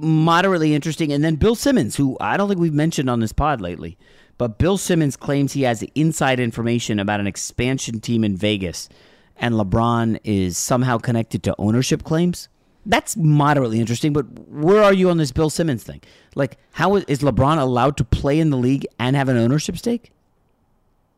Moderately 0.00 0.74
interesting, 0.74 1.12
and 1.12 1.24
then 1.24 1.36
Bill 1.36 1.54
Simmons, 1.54 1.96
who 1.96 2.16
I 2.20 2.36
don't 2.36 2.48
think 2.48 2.60
we've 2.60 2.74
mentioned 2.74 3.10
on 3.10 3.20
this 3.20 3.32
pod 3.32 3.60
lately, 3.60 3.98
but 4.36 4.58
Bill 4.58 4.78
Simmons 4.78 5.16
claims 5.16 5.52
he 5.52 5.62
has 5.62 5.82
inside 5.94 6.38
information 6.40 6.98
about 7.00 7.20
an 7.20 7.26
expansion 7.26 8.00
team 8.00 8.22
in 8.22 8.36
Vegas, 8.36 8.88
and 9.38 9.54
LeBron 9.54 10.20
is 10.24 10.58
somehow 10.58 10.98
connected 10.98 11.42
to 11.44 11.54
ownership 11.58 12.04
claims. 12.04 12.48
That's 12.86 13.16
moderately 13.16 13.80
interesting, 13.80 14.12
but 14.12 14.26
where 14.48 14.82
are 14.82 14.92
you 14.92 15.10
on 15.10 15.18
this 15.18 15.32
Bill 15.32 15.50
Simmons 15.50 15.82
thing? 15.82 16.00
Like, 16.34 16.56
how 16.72 16.96
is, 16.96 17.04
is 17.04 17.18
LeBron 17.20 17.58
allowed 17.58 17.96
to 17.98 18.04
play 18.04 18.40
in 18.40 18.50
the 18.50 18.56
league 18.56 18.86
and 18.98 19.14
have 19.14 19.28
an 19.28 19.36
ownership 19.36 19.76
stake? 19.76 20.10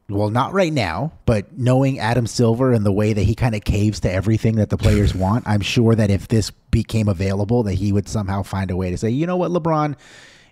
Well, 0.09 0.30
not 0.30 0.52
right 0.52 0.72
now, 0.72 1.12
but 1.24 1.56
knowing 1.56 2.00
Adam 2.00 2.26
Silver 2.26 2.72
and 2.72 2.85
the 2.85 2.90
way 2.90 3.12
that 3.12 3.22
he 3.22 3.37
kind 3.37 3.54
of 3.54 3.62
caves 3.62 4.00
to 4.00 4.11
everything 4.11 4.56
that 4.56 4.70
the 4.70 4.76
players 4.76 5.14
want, 5.14 5.46
I'm 5.46 5.61
sure 5.61 5.94
that 5.94 6.11
if 6.11 6.28
this 6.28 6.50
became 6.70 7.09
available, 7.09 7.62
that 7.62 7.74
he 7.74 7.92
would 7.92 8.09
somehow 8.09 8.42
find 8.42 8.70
a 8.70 8.76
way 8.76 8.90
to 8.90 8.98
say, 8.98 9.11
you 9.11 9.26
know 9.26 9.37
what, 9.37 9.52
LeBron, 9.52 9.96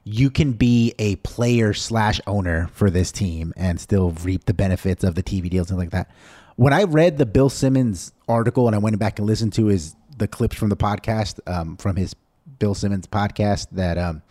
you 0.05 0.31
can 0.31 0.53
be 0.53 0.95
a 0.99 1.17
player 1.17 1.75
slash 1.75 2.21
owner 2.27 2.71
for 2.73 2.89
this 2.89 3.13
team 3.13 3.53
and 3.57 3.81
still 3.81 4.13
reap 4.23 4.45
the 4.45 4.55
benefits 4.55 5.05
of 5.05 5.17
the 5.17 5.23
TV 5.23 5.51
deals 5.51 5.71
and 5.71 5.79
like 5.79 5.91
that. 5.91 6.11
When 6.59 6.73
I 6.73 6.83
read 6.83 7.19
the 7.19 7.25
Bill 7.25 7.51
Simmons 7.51 8.11
article 8.27 8.67
and 8.67 8.75
I 8.75 8.81
went 8.81 8.99
back 8.99 9.21
and 9.21 9.29
listened 9.29 9.53
to 9.53 9.67
his 9.67 9.95
the 10.17 10.27
clips 10.27 10.57
from 10.57 10.71
the 10.71 10.77
podcast 10.77 11.39
um, 11.47 11.77
from 11.77 11.95
his 11.95 12.17
Bill 12.59 12.75
Simmons 12.75 13.07
podcast, 13.07 13.69
that 13.71 13.97
um, 13.97 14.23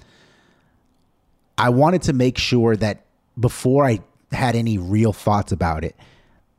I 1.58 1.70
wanted 1.70 2.02
to 2.02 2.12
make 2.12 2.38
sure 2.38 2.76
that 2.76 3.06
before 3.40 3.86
I 3.86 4.02
had 4.34 4.58
any 4.58 4.78
real 4.78 5.13
thoughts 5.13 5.54
about 5.54 5.86
it, 5.86 5.96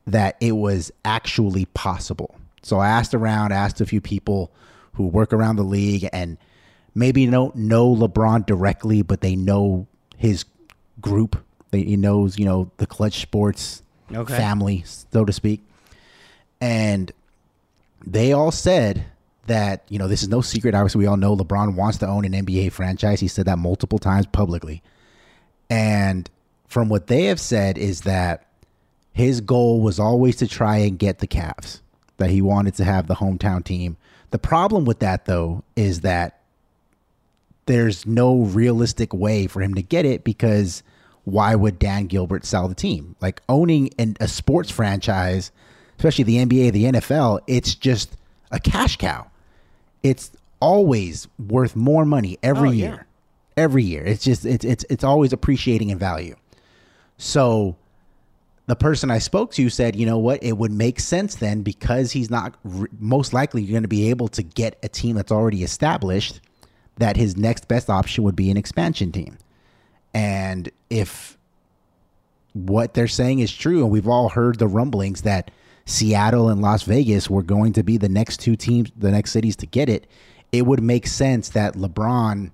that 0.06 0.38
it 0.40 0.52
was 0.52 0.90
actually 1.04 1.66
possible. 1.66 2.34
So 2.62 2.78
I 2.78 2.88
asked 2.88 3.12
around, 3.12 3.52
asked 3.52 3.82
a 3.82 3.86
few 3.86 4.00
people 4.00 4.50
who 4.94 5.06
work 5.06 5.34
around 5.34 5.56
the 5.56 5.64
league 5.64 6.08
and 6.14 6.38
maybe 6.94 7.26
don't 7.26 7.54
know 7.54 7.94
LeBron 7.94 8.46
directly, 8.46 9.02
but 9.02 9.20
they 9.20 9.36
know 9.36 9.86
his 10.16 10.46
group. 11.02 11.44
They, 11.72 11.82
he 11.82 11.98
knows, 11.98 12.38
you 12.38 12.46
know, 12.46 12.70
the 12.78 12.86
Clutch 12.86 13.20
Sports 13.20 13.82
Okay. 14.12 14.36
family, 14.36 14.84
so 15.12 15.24
to 15.24 15.32
speak. 15.32 15.60
And 16.60 17.12
they 18.06 18.32
all 18.32 18.50
said 18.50 19.04
that 19.46 19.82
you 19.88 19.98
know 19.98 20.08
this 20.08 20.22
is 20.22 20.28
no 20.28 20.40
secret. 20.40 20.74
Obviously, 20.74 21.00
we 21.00 21.06
all 21.06 21.16
know 21.16 21.36
LeBron 21.36 21.74
wants 21.74 21.98
to 21.98 22.06
own 22.06 22.24
an 22.24 22.32
NBA 22.32 22.72
franchise. 22.72 23.20
He 23.20 23.28
said 23.28 23.46
that 23.46 23.58
multiple 23.58 23.98
times 23.98 24.26
publicly, 24.26 24.82
and 25.70 26.30
from 26.66 26.88
what 26.88 27.06
they 27.06 27.24
have 27.24 27.40
said 27.40 27.78
is 27.78 28.02
that 28.02 28.46
his 29.12 29.40
goal 29.40 29.80
was 29.80 29.98
always 29.98 30.36
to 30.36 30.46
try 30.46 30.76
and 30.78 30.98
get 30.98 31.18
the 31.18 31.26
Cavs. 31.26 31.80
That 32.18 32.30
he 32.30 32.42
wanted 32.42 32.74
to 32.74 32.84
have 32.84 33.06
the 33.06 33.14
hometown 33.14 33.64
team. 33.64 33.96
The 34.30 34.38
problem 34.38 34.84
with 34.84 34.98
that 35.00 35.24
though 35.24 35.64
is 35.76 36.00
that 36.02 36.40
there's 37.66 38.06
no 38.06 38.40
realistic 38.40 39.12
way 39.12 39.46
for 39.46 39.60
him 39.60 39.74
to 39.74 39.82
get 39.82 40.04
it 40.04 40.24
because 40.24 40.82
why 41.30 41.54
would 41.54 41.78
Dan 41.78 42.06
Gilbert 42.06 42.44
sell 42.44 42.68
the 42.68 42.74
team? 42.74 43.16
Like 43.20 43.42
owning 43.48 43.90
an, 43.98 44.16
a 44.20 44.28
sports 44.28 44.70
franchise, 44.70 45.52
especially 45.98 46.24
the 46.24 46.36
NBA, 46.38 46.72
the 46.72 46.84
NFL, 46.84 47.40
it's 47.46 47.74
just 47.74 48.16
a 48.50 48.58
cash 48.58 48.96
cow. 48.96 49.30
It's 50.02 50.30
always 50.60 51.28
worth 51.38 51.76
more 51.76 52.04
money 52.04 52.38
every 52.42 52.68
Oh, 52.68 52.72
yeah. 52.72 52.86
year. 52.88 53.06
Every 53.56 53.82
year. 53.84 54.04
It's 54.04 54.22
just 54.24 54.46
it's 54.46 54.64
it's 54.64 54.84
it's 54.88 55.02
always 55.04 55.32
appreciating 55.32 55.90
in 55.90 55.98
value. 55.98 56.36
So 57.16 57.76
the 58.66 58.76
person 58.76 59.10
I 59.10 59.18
spoke 59.18 59.52
to 59.54 59.68
said, 59.70 59.96
you 59.96 60.06
know 60.06 60.18
what, 60.18 60.42
it 60.42 60.56
would 60.56 60.70
make 60.70 61.00
sense 61.00 61.34
then 61.36 61.62
because 61.62 62.12
he's 62.12 62.30
not 62.30 62.54
r- 62.64 62.88
most 63.00 63.32
likely 63.32 63.64
going 63.66 63.82
to 63.82 63.88
be 63.88 64.10
able 64.10 64.28
to 64.28 64.42
get 64.42 64.78
a 64.82 64.88
team 64.88 65.16
that's 65.16 65.32
already 65.32 65.64
established, 65.64 66.40
that 66.98 67.16
his 67.16 67.36
next 67.36 67.66
best 67.66 67.90
option 67.90 68.22
would 68.24 68.36
be 68.36 68.50
an 68.50 68.56
expansion 68.56 69.10
team. 69.10 69.38
And 70.14 70.70
if 70.90 71.36
what 72.52 72.94
they're 72.94 73.08
saying 73.08 73.40
is 73.40 73.54
true, 73.54 73.82
and 73.82 73.90
we've 73.90 74.08
all 74.08 74.30
heard 74.30 74.58
the 74.58 74.66
rumblings 74.66 75.22
that 75.22 75.50
Seattle 75.84 76.48
and 76.48 76.60
Las 76.60 76.82
Vegas 76.82 77.30
were 77.30 77.42
going 77.42 77.72
to 77.74 77.82
be 77.82 77.96
the 77.96 78.08
next 78.08 78.38
two 78.40 78.56
teams, 78.56 78.90
the 78.96 79.10
next 79.10 79.30
cities 79.32 79.56
to 79.56 79.66
get 79.66 79.88
it, 79.88 80.06
it 80.52 80.66
would 80.66 80.82
make 80.82 81.06
sense 81.06 81.50
that 81.50 81.74
LeBron, 81.74 82.50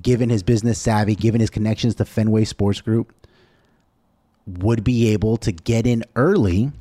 given 0.00 0.30
his 0.30 0.42
business 0.42 0.78
savvy, 0.78 1.14
given 1.14 1.40
his 1.40 1.50
connections 1.50 1.94
to 1.96 2.04
Fenway 2.04 2.44
Sports 2.44 2.80
Group, 2.80 3.12
would 4.46 4.82
be 4.82 5.08
able 5.12 5.36
to 5.38 5.52
get 5.52 5.86
in 5.86 6.04
early 6.16 6.72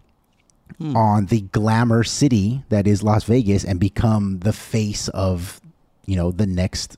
hmm. 0.77 0.95
on 0.95 1.27
the 1.27 1.41
glamour 1.41 2.03
city 2.03 2.63
that 2.69 2.87
is 2.87 3.03
Las 3.03 3.23
Vegas 3.25 3.63
and 3.63 3.79
become 3.79 4.39
the 4.39 4.53
face 4.53 5.09
of, 5.09 5.61
you 6.05 6.15
know, 6.15 6.31
the 6.31 6.47
next 6.47 6.97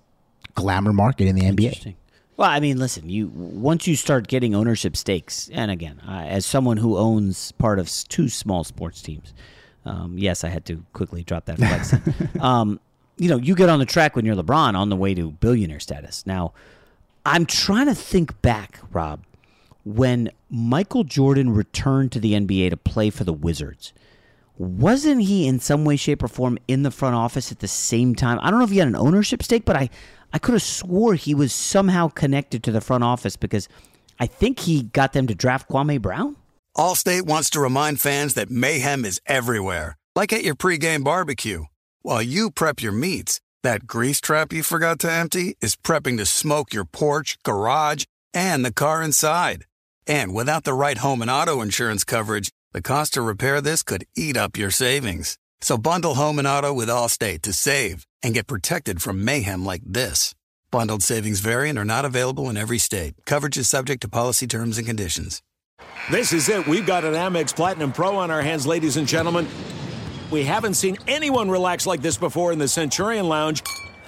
glamour 0.56 0.94
market 0.94 1.28
in 1.28 1.36
the 1.36 1.42
NBA. 1.42 1.96
Well, 2.36 2.50
I 2.50 2.60
mean, 2.60 2.80
listen, 2.80 3.10
you 3.10 3.28
once 3.28 3.88
you 3.88 3.96
start 3.96 4.28
getting 4.28 4.56
ownership 4.56 4.98
stakes, 4.98 5.50
and 5.54 5.69
again, 5.69 6.02
I, 6.06 6.26
as 6.28 6.46
someone 6.46 6.78
who 6.78 6.98
owns 6.98 7.52
part 7.54 7.78
of 7.78 7.91
two 8.10 8.28
small 8.28 8.63
sports 8.63 9.02
teams, 9.02 9.34
um, 9.86 10.17
yes, 10.17 10.43
I 10.43 10.50
had 10.50 10.65
to 10.65 10.84
quickly 10.93 11.24
drop 11.24 11.46
that 11.46 11.58
flex. 11.58 11.93
um, 12.39 12.80
you 13.17 13.30
know, 13.30 13.38
you 13.38 13.56
get 13.56 13.69
on 13.69 13.80
the 13.80 13.86
track 13.86 14.15
when 14.15 14.26
you're 14.26 14.36
LeBron 14.36 14.76
on 14.76 14.89
the 14.89 14.96
way 14.96 15.13
to 15.13 15.32
billionaire 15.32 15.80
status. 15.80 16.26
Now, 16.26 16.54
I'm 17.26 17.46
trying 17.46 17.86
to 17.86 17.96
think 17.96 18.41
back, 18.41 18.80
Rob, 18.91 19.24
when 19.86 20.32
Michael 20.50 21.04
Jordan 21.04 21.54
returned 21.54 22.12
to 22.13 22.19
the 22.19 22.34
NBA 22.34 22.72
to 22.72 22.78
play 22.78 23.10
for 23.10 23.24
the 23.24 23.34
Wizards. 23.34 23.93
Wasn't 24.58 25.22
he 25.22 25.48
in 25.48 25.60
some 25.60 25.84
way, 25.84 25.96
shape, 25.96 26.22
or 26.22 26.28
form 26.28 26.60
in 26.68 26.84
the 26.84 26.92
front 26.92 27.16
office 27.16 27.52
at 27.52 27.60
the 27.60 27.68
same 27.68 28.13
time? 28.13 28.39
I 28.42 28.52
don't 28.52 28.60
know 28.60 28.66
if 28.66 28.72
he 28.72 28.78
had 28.78 28.88
an 28.88 28.96
ownership 28.96 29.42
stake, 29.42 29.66
but 29.66 29.76
I, 29.76 29.89
I 30.32 30.39
could 30.39 30.54
have 30.54 30.62
swore 30.62 31.16
he 31.16 31.34
was 31.34 31.54
somehow 31.54 32.08
connected 32.10 32.63
to 32.63 32.72
the 32.72 32.82
front 32.82 33.04
office 33.04 33.36
because 33.36 33.68
I 34.20 34.28
think 34.28 34.60
he 34.60 34.84
got 34.84 35.13
them 35.13 35.28
to 35.28 35.36
draft 35.36 35.70
Kwame 35.70 36.02
Brown. 36.02 36.36
Allstate 36.78 37.24
wants 37.24 37.50
to 37.52 37.60
remind 37.60 38.00
fans 38.00 38.36
that 38.36 38.50
mayhem 38.50 39.06
is 39.06 39.22
everywhere, 39.26 39.98
like 40.16 40.32
at 40.32 40.44
your 40.44 40.56
pregame 40.56 41.04
barbecue. 41.04 41.66
While 42.02 42.22
you 42.22 42.52
prep 42.52 42.82
your 42.82 42.92
meats, 42.92 43.39
that 43.63 43.88
grease 43.88 44.20
trap 44.20 44.52
you 44.54 44.62
forgot 44.62 45.00
to 45.00 45.12
empty 45.12 45.56
is 45.62 45.76
prepping 45.76 46.18
to 46.18 46.26
smoke 46.26 46.74
your 46.74 46.86
porch, 46.86 47.38
garage, 47.44 48.06
and 48.34 48.63
the 48.63 48.74
car 48.74 49.02
inside. 49.02 49.66
And 50.06 50.34
without 50.34 50.63
the 50.63 50.74
right 50.74 50.98
home 50.98 51.22
and 51.22 51.32
auto 51.32 51.62
insurance 51.62 52.04
coverage, 52.04 52.50
the 52.74 52.82
cost 52.82 53.14
to 53.14 53.22
repair 53.22 53.62
this 53.62 53.84
could 53.84 54.06
eat 54.16 54.36
up 54.36 54.58
your 54.58 54.72
savings. 54.72 55.38
So 55.62 55.78
bundle 55.78 56.16
home 56.16 56.40
and 56.40 56.48
auto 56.48 56.74
with 56.74 56.90
Allstate 56.90 57.44
to 57.44 57.54
save 57.54 58.08
and 58.24 58.34
get 58.34 58.48
protected 58.48 59.00
from 59.00 59.24
mayhem 59.24 59.64
like 59.64 59.84
this. 59.86 60.34
Bundled 60.72 61.04
savings 61.04 61.40
variant 61.40 61.78
are 61.78 61.86
not 61.86 62.04
available 62.04 62.50
in 62.50 62.58
every 62.58 62.80
state. 62.80 63.14
Coverage 63.28 63.58
is 63.58 63.70
subject 63.70 64.02
to 64.02 64.10
policy 64.10 64.48
terms 64.48 64.80
and 64.80 64.88
conditions. 64.88 65.44
This 66.10 66.34
is 66.34 66.50
it. 66.50 66.66
We've 66.66 66.86
got 66.86 67.06
an 67.06 67.14
Amex 67.14 67.56
Platinum 67.56 67.92
Pro 67.92 68.18
on 68.18 68.32
our 68.32 68.42
hands, 68.42 68.66
ladies 68.66 68.98
and 68.98 69.08
gentlemen. 69.08 69.48
We 70.32 70.44
haven't 70.44 70.74
seen 70.74 70.98
anyone 71.08 71.52
relax 71.52 71.86
like 71.86 72.02
this 72.02 72.18
before 72.18 72.52
in 72.52 72.58
the 72.58 72.68
Centurion 72.68 73.28
Lounge. 73.28 73.62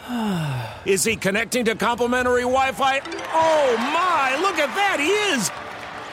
Is 0.86 1.04
he 1.04 1.16
connecting 1.16 1.66
to 1.66 1.76
complimentary 1.76 2.42
Wi 2.42 2.72
Fi? 2.72 3.00
Oh 3.00 3.76
my, 3.78 4.38
look 4.42 4.58
at 4.58 4.74
that, 4.76 4.98
he 5.00 5.10
is! 5.10 5.65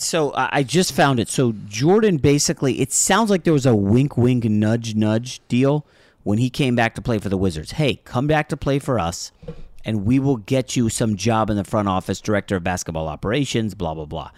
So 0.00 0.30
uh, 0.30 0.48
I 0.52 0.62
just 0.62 0.92
found 0.92 1.20
it. 1.20 1.28
So 1.28 1.52
Jordan 1.66 2.18
basically, 2.18 2.80
it 2.80 2.92
sounds 2.92 3.30
like 3.30 3.44
there 3.44 3.52
was 3.52 3.66
a 3.66 3.74
wink, 3.74 4.16
wink, 4.16 4.44
nudge, 4.44 4.94
nudge 4.94 5.40
deal 5.48 5.86
when 6.22 6.38
he 6.38 6.50
came 6.50 6.76
back 6.76 6.94
to 6.94 7.02
play 7.02 7.18
for 7.18 7.28
the 7.28 7.36
Wizards. 7.36 7.72
Hey, 7.72 7.96
come 8.04 8.26
back 8.26 8.48
to 8.50 8.56
play 8.56 8.78
for 8.78 8.98
us, 8.98 9.32
and 9.84 10.04
we 10.04 10.18
will 10.18 10.36
get 10.36 10.76
you 10.76 10.88
some 10.88 11.16
job 11.16 11.50
in 11.50 11.56
the 11.56 11.64
front 11.64 11.88
office, 11.88 12.20
director 12.20 12.56
of 12.56 12.64
basketball 12.64 13.08
operations, 13.08 13.74
blah 13.74 13.94
blah 13.94 14.04
blah. 14.04 14.30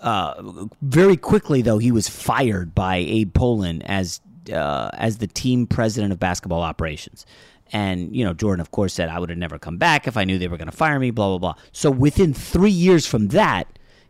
Uh, 0.00 0.66
very 0.82 1.16
quickly, 1.16 1.62
though, 1.62 1.78
he 1.78 1.90
was 1.90 2.08
fired 2.08 2.74
by 2.74 2.96
Abe 2.96 3.32
Pollin 3.32 3.82
as 3.82 4.20
uh, 4.52 4.90
as 4.94 5.18
the 5.18 5.26
team 5.26 5.66
president 5.66 6.12
of 6.12 6.20
basketball 6.20 6.62
operations. 6.62 7.26
And 7.72 8.14
you 8.14 8.24
know, 8.24 8.32
Jordan, 8.32 8.60
of 8.60 8.70
course, 8.70 8.94
said 8.94 9.08
I 9.08 9.18
would 9.18 9.30
have 9.30 9.38
never 9.38 9.58
come 9.58 9.78
back 9.78 10.06
if 10.06 10.16
I 10.16 10.24
knew 10.24 10.38
they 10.38 10.48
were 10.48 10.56
going 10.56 10.70
to 10.70 10.76
fire 10.76 11.00
me. 11.00 11.10
Blah 11.10 11.30
blah 11.30 11.38
blah. 11.38 11.62
So 11.72 11.90
within 11.90 12.32
three 12.32 12.70
years 12.70 13.06
from 13.06 13.28
that, 13.28 13.66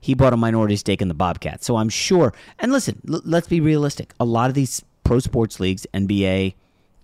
he 0.07 0.15
bought 0.15 0.33
a 0.33 0.37
minority 0.37 0.77
stake 0.77 1.03
in 1.03 1.09
the 1.09 1.15
Bobcats. 1.15 1.67
So 1.67 1.77
I'm 1.77 1.89
sure. 1.89 2.33
And 2.59 2.73
listen, 2.73 3.01
l- 3.09 3.23
let's 3.25 3.49
be 3.49 3.61
realistic. 3.61 4.15
A 4.21 4.25
lot 4.25 4.49
of 4.49 4.55
these 4.55 4.83
pro 5.05 5.19
sports 5.19 5.61
leagues, 5.61 5.87
NBA, 5.95 6.55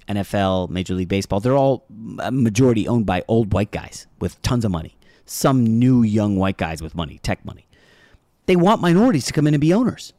NFL, 0.09 0.71
Major 0.71 0.95
League 0.95 1.09
Baseball, 1.09 1.41
they're 1.41 1.57
all 1.57 1.85
uh, 2.19 2.31
majority 2.31 2.89
owned 2.89 3.07
by 3.07 3.23
old 3.29 3.53
white 3.53 3.71
guys 3.71 4.07
with 4.21 4.41
tons 4.43 4.65
of 4.65 4.71
money. 4.71 4.97
Some 5.25 5.65
new 5.79 6.03
young 6.03 6.37
white 6.37 6.57
guys 6.57 6.83
with 6.83 6.95
money, 6.95 7.19
tech 7.19 7.45
money 7.45 7.67
they 8.47 8.57
want 8.57 8.81
minorities 8.81 9.25
to 9.27 9.33
come 9.33 9.47
in 9.47 9.55
and 9.55 9.61
be 9.61 9.73
owners. 9.73 10.13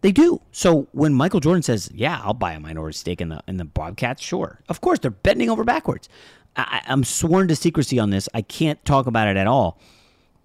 They 0.00 0.12
do. 0.12 0.40
So 0.52 0.88
when 0.92 1.14
Michael 1.14 1.40
Jordan 1.40 1.62
says, 1.62 1.90
"Yeah, 1.92 2.20
I'll 2.22 2.34
buy 2.34 2.52
a 2.52 2.60
minority 2.60 2.96
stake 2.96 3.20
in 3.20 3.28
the 3.28 3.42
in 3.48 3.56
the 3.56 3.64
Bobcats," 3.64 4.22
sure, 4.22 4.60
of 4.68 4.80
course 4.80 4.98
they're 4.98 5.10
bending 5.10 5.50
over 5.50 5.64
backwards. 5.64 6.08
I, 6.56 6.82
I'm 6.86 7.04
sworn 7.04 7.48
to 7.48 7.56
secrecy 7.56 7.98
on 7.98 8.10
this. 8.10 8.28
I 8.32 8.42
can't 8.42 8.82
talk 8.84 9.06
about 9.06 9.28
it 9.28 9.36
at 9.36 9.46
all. 9.46 9.78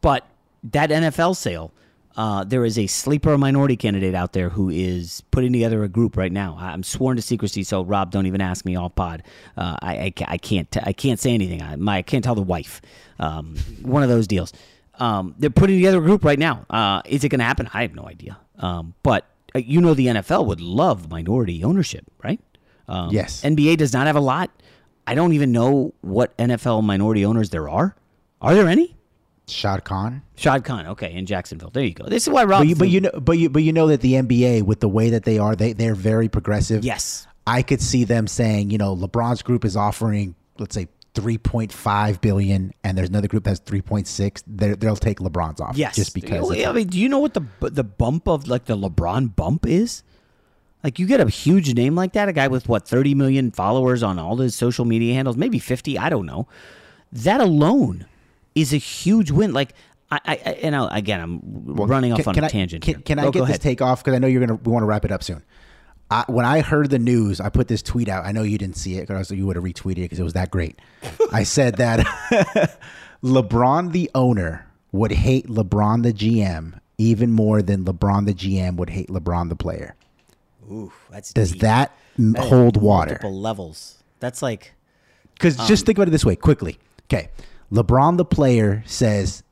But 0.01 0.25
that 0.63 0.89
NFL 0.89 1.35
sale, 1.35 1.71
uh, 2.17 2.43
there 2.43 2.65
is 2.65 2.77
a 2.77 2.87
sleeper 2.87 3.37
minority 3.37 3.75
candidate 3.75 4.15
out 4.15 4.33
there 4.33 4.49
who 4.49 4.69
is 4.69 5.23
putting 5.31 5.53
together 5.53 5.83
a 5.83 5.87
group 5.87 6.17
right 6.17 6.31
now. 6.31 6.57
I'm 6.59 6.83
sworn 6.83 7.15
to 7.15 7.21
secrecy, 7.21 7.63
so 7.63 7.83
Rob, 7.83 8.11
don't 8.11 8.25
even 8.25 8.41
ask 8.41 8.65
me 8.65 8.75
off 8.75 8.95
pod. 8.95 9.23
Uh, 9.55 9.77
I, 9.81 9.93
I, 9.93 10.13
I, 10.27 10.37
can't 10.37 10.77
I 10.83 10.93
can't 10.93 11.19
say 11.19 11.33
anything. 11.33 11.61
I, 11.61 11.75
my, 11.75 11.97
I 11.97 12.01
can't 12.01 12.23
tell 12.23 12.35
the 12.35 12.41
wife. 12.41 12.81
Um, 13.19 13.55
one 13.81 14.03
of 14.03 14.09
those 14.09 14.27
deals. 14.27 14.51
Um, 14.95 15.35
they're 15.37 15.49
putting 15.49 15.77
together 15.77 15.99
a 15.99 16.01
group 16.01 16.23
right 16.23 16.39
now. 16.39 16.65
Uh, 16.69 17.01
is 17.05 17.23
it 17.23 17.29
going 17.29 17.39
to 17.39 17.45
happen? 17.45 17.69
I 17.73 17.83
have 17.83 17.95
no 17.95 18.07
idea. 18.07 18.37
Um, 18.59 18.93
but 19.03 19.25
uh, 19.55 19.59
you 19.59 19.81
know, 19.81 19.93
the 19.93 20.07
NFL 20.07 20.45
would 20.47 20.61
love 20.61 21.09
minority 21.09 21.63
ownership, 21.63 22.05
right? 22.23 22.39
Um, 22.87 23.11
yes. 23.11 23.41
NBA 23.41 23.77
does 23.77 23.93
not 23.93 24.07
have 24.07 24.15
a 24.15 24.21
lot. 24.21 24.51
I 25.07 25.15
don't 25.15 25.33
even 25.33 25.51
know 25.51 25.93
what 26.01 26.37
NFL 26.37 26.83
minority 26.83 27.25
owners 27.25 27.49
there 27.49 27.69
are. 27.69 27.95
Are 28.41 28.53
there 28.53 28.67
any? 28.67 28.95
Shad 29.51 29.83
Khan. 29.83 30.21
Shad 30.35 30.63
Khan. 30.63 30.87
Okay, 30.87 31.13
in 31.13 31.25
Jacksonville. 31.25 31.69
There 31.69 31.83
you 31.83 31.93
go. 31.93 32.05
This 32.05 32.23
is 32.23 32.29
why 32.29 32.43
Rob. 32.43 32.61
But 32.61 32.67
you, 32.67 32.75
but 32.75 32.89
you 32.89 33.01
know, 33.01 33.11
but 33.19 33.37
you, 33.37 33.49
but 33.49 33.63
you 33.63 33.73
know 33.73 33.87
that 33.87 34.01
the 34.01 34.13
NBA, 34.13 34.63
with 34.63 34.79
the 34.79 34.89
way 34.89 35.09
that 35.11 35.23
they 35.23 35.37
are, 35.37 35.55
they 35.55 35.73
they're 35.73 35.95
very 35.95 36.29
progressive. 36.29 36.83
Yes. 36.83 37.27
I 37.47 37.63
could 37.63 37.81
see 37.81 38.03
them 38.03 38.27
saying, 38.27 38.69
you 38.69 38.77
know, 38.77 38.95
LeBron's 38.95 39.41
group 39.41 39.65
is 39.65 39.75
offering, 39.75 40.35
let's 40.59 40.75
say, 40.75 40.87
3.5 41.13 42.21
billion 42.21 42.71
and 42.83 42.97
there's 42.97 43.09
another 43.09 43.27
group 43.27 43.43
that's 43.43 43.59
3.6 43.59 44.43
they'll 44.79 44.95
take 44.95 45.19
lebron's 45.19 45.59
off 45.59 45.75
yes 45.75 45.93
just 45.93 46.13
because 46.13 46.49
i 46.49 46.71
mean 46.71 46.87
do 46.87 46.97
you 46.97 47.09
know 47.09 47.19
what 47.19 47.33
the 47.33 47.43
the 47.59 47.83
bump 47.83 48.29
of 48.29 48.47
like 48.47 48.63
the 48.63 48.77
lebron 48.77 49.35
bump 49.35 49.65
is 49.65 50.03
like 50.85 50.99
you 50.99 51.05
get 51.05 51.19
a 51.19 51.27
huge 51.27 51.73
name 51.73 51.95
like 51.95 52.13
that 52.13 52.29
a 52.29 52.33
guy 52.33 52.47
with 52.47 52.69
what 52.69 52.87
30 52.87 53.13
million 53.13 53.51
followers 53.51 54.03
on 54.03 54.19
all 54.19 54.37
his 54.37 54.55
social 54.55 54.85
media 54.85 55.13
handles 55.13 55.35
maybe 55.35 55.59
50 55.59 55.97
i 55.97 56.09
don't 56.09 56.25
know 56.25 56.47
that 57.11 57.41
alone 57.41 58.05
is 58.55 58.73
a 58.73 58.77
huge 58.77 59.31
win 59.31 59.53
like 59.53 59.73
I, 60.09 60.19
I 60.25 60.35
and 60.61 60.75
I'll, 60.75 60.87
again 60.87 61.21
i'm 61.21 61.39
well, 61.75 61.87
running 61.87 62.11
can, 62.11 62.21
off 62.21 62.27
on 62.27 62.33
can 62.33 62.43
a 62.43 62.47
I, 62.47 62.49
tangent 62.49 62.83
can, 62.83 63.01
can 63.01 63.19
i 63.19 63.29
get 63.29 63.45
this 63.47 63.59
take 63.59 63.81
off 63.81 64.03
because 64.03 64.15
i 64.15 64.19
know 64.19 64.27
you're 64.27 64.45
gonna 64.45 64.59
we 64.63 64.71
want 64.71 64.83
to 64.83 64.87
wrap 64.87 65.05
it 65.05 65.11
up 65.11 65.23
soon 65.23 65.43
I, 66.11 66.25
when 66.27 66.43
I 66.43 66.59
heard 66.59 66.89
the 66.89 66.99
news, 66.99 67.39
I 67.39 67.47
put 67.47 67.69
this 67.69 67.81
tweet 67.81 68.09
out. 68.09 68.25
I 68.25 68.33
know 68.33 68.43
you 68.43 68.57
didn't 68.57 68.75
see 68.75 68.97
it 68.97 69.07
because 69.07 69.31
you 69.31 69.47
would 69.47 69.55
have 69.55 69.63
retweeted 69.63 69.99
it 69.99 70.01
because 70.01 70.19
it 70.19 70.23
was 70.23 70.33
that 70.33 70.51
great. 70.51 70.77
I 71.31 71.43
said 71.43 71.77
that 71.77 72.05
LeBron, 73.23 73.93
the 73.93 74.11
owner, 74.13 74.67
would 74.91 75.13
hate 75.13 75.47
LeBron, 75.47 76.03
the 76.03 76.11
GM, 76.11 76.77
even 76.97 77.31
more 77.31 77.61
than 77.61 77.85
LeBron, 77.85 78.25
the 78.25 78.33
GM, 78.33 78.75
would 78.75 78.89
hate 78.89 79.07
LeBron, 79.07 79.47
the 79.47 79.55
player. 79.55 79.95
Ooh, 80.69 80.91
that's 81.09 81.31
does 81.31 81.53
deep. 81.53 81.61
that, 81.61 81.97
that 82.17 82.43
hold 82.43 82.75
water? 82.75 83.11
Multiple 83.11 83.39
levels. 83.39 84.03
That's 84.19 84.41
like 84.41 84.73
because 85.33 85.59
um, 85.59 85.65
just 85.65 85.85
think 85.85 85.97
about 85.97 86.09
it 86.09 86.11
this 86.11 86.25
way, 86.25 86.35
quickly. 86.35 86.77
Okay, 87.05 87.29
LeBron, 87.71 88.17
the 88.17 88.25
player, 88.25 88.83
says, 88.85 89.43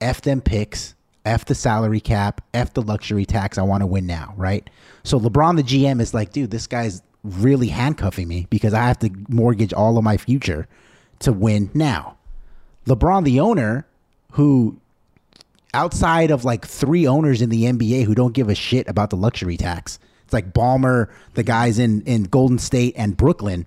"F 0.00 0.20
them 0.20 0.40
picks." 0.40 0.94
F 1.24 1.44
the 1.44 1.54
salary 1.54 2.00
cap, 2.00 2.40
F 2.52 2.74
the 2.74 2.82
luxury 2.82 3.24
tax. 3.24 3.56
I 3.56 3.62
want 3.62 3.82
to 3.82 3.86
win 3.86 4.06
now, 4.06 4.34
right? 4.36 4.68
So 5.04 5.20
LeBron, 5.20 5.56
the 5.56 5.62
GM, 5.62 6.00
is 6.00 6.12
like, 6.12 6.32
dude, 6.32 6.50
this 6.50 6.66
guy's 6.66 7.02
really 7.22 7.68
handcuffing 7.68 8.26
me 8.26 8.46
because 8.50 8.74
I 8.74 8.86
have 8.86 8.98
to 9.00 9.10
mortgage 9.28 9.72
all 9.72 9.96
of 9.96 10.04
my 10.04 10.16
future 10.16 10.66
to 11.20 11.32
win 11.32 11.70
now. 11.74 12.16
LeBron, 12.86 13.24
the 13.24 13.40
owner, 13.40 13.86
who 14.32 14.76
outside 15.74 16.30
of 16.30 16.44
like 16.44 16.66
three 16.66 17.06
owners 17.06 17.40
in 17.40 17.48
the 17.48 17.64
NBA 17.64 18.04
who 18.04 18.14
don't 18.14 18.34
give 18.34 18.48
a 18.48 18.54
shit 18.54 18.88
about 18.88 19.10
the 19.10 19.16
luxury 19.16 19.56
tax, 19.56 19.98
it's 20.24 20.32
like 20.32 20.52
Ballmer, 20.52 21.08
the 21.34 21.42
guys 21.42 21.78
in, 21.78 22.02
in 22.02 22.24
Golden 22.24 22.58
State 22.58 22.94
and 22.96 23.16
Brooklyn. 23.16 23.66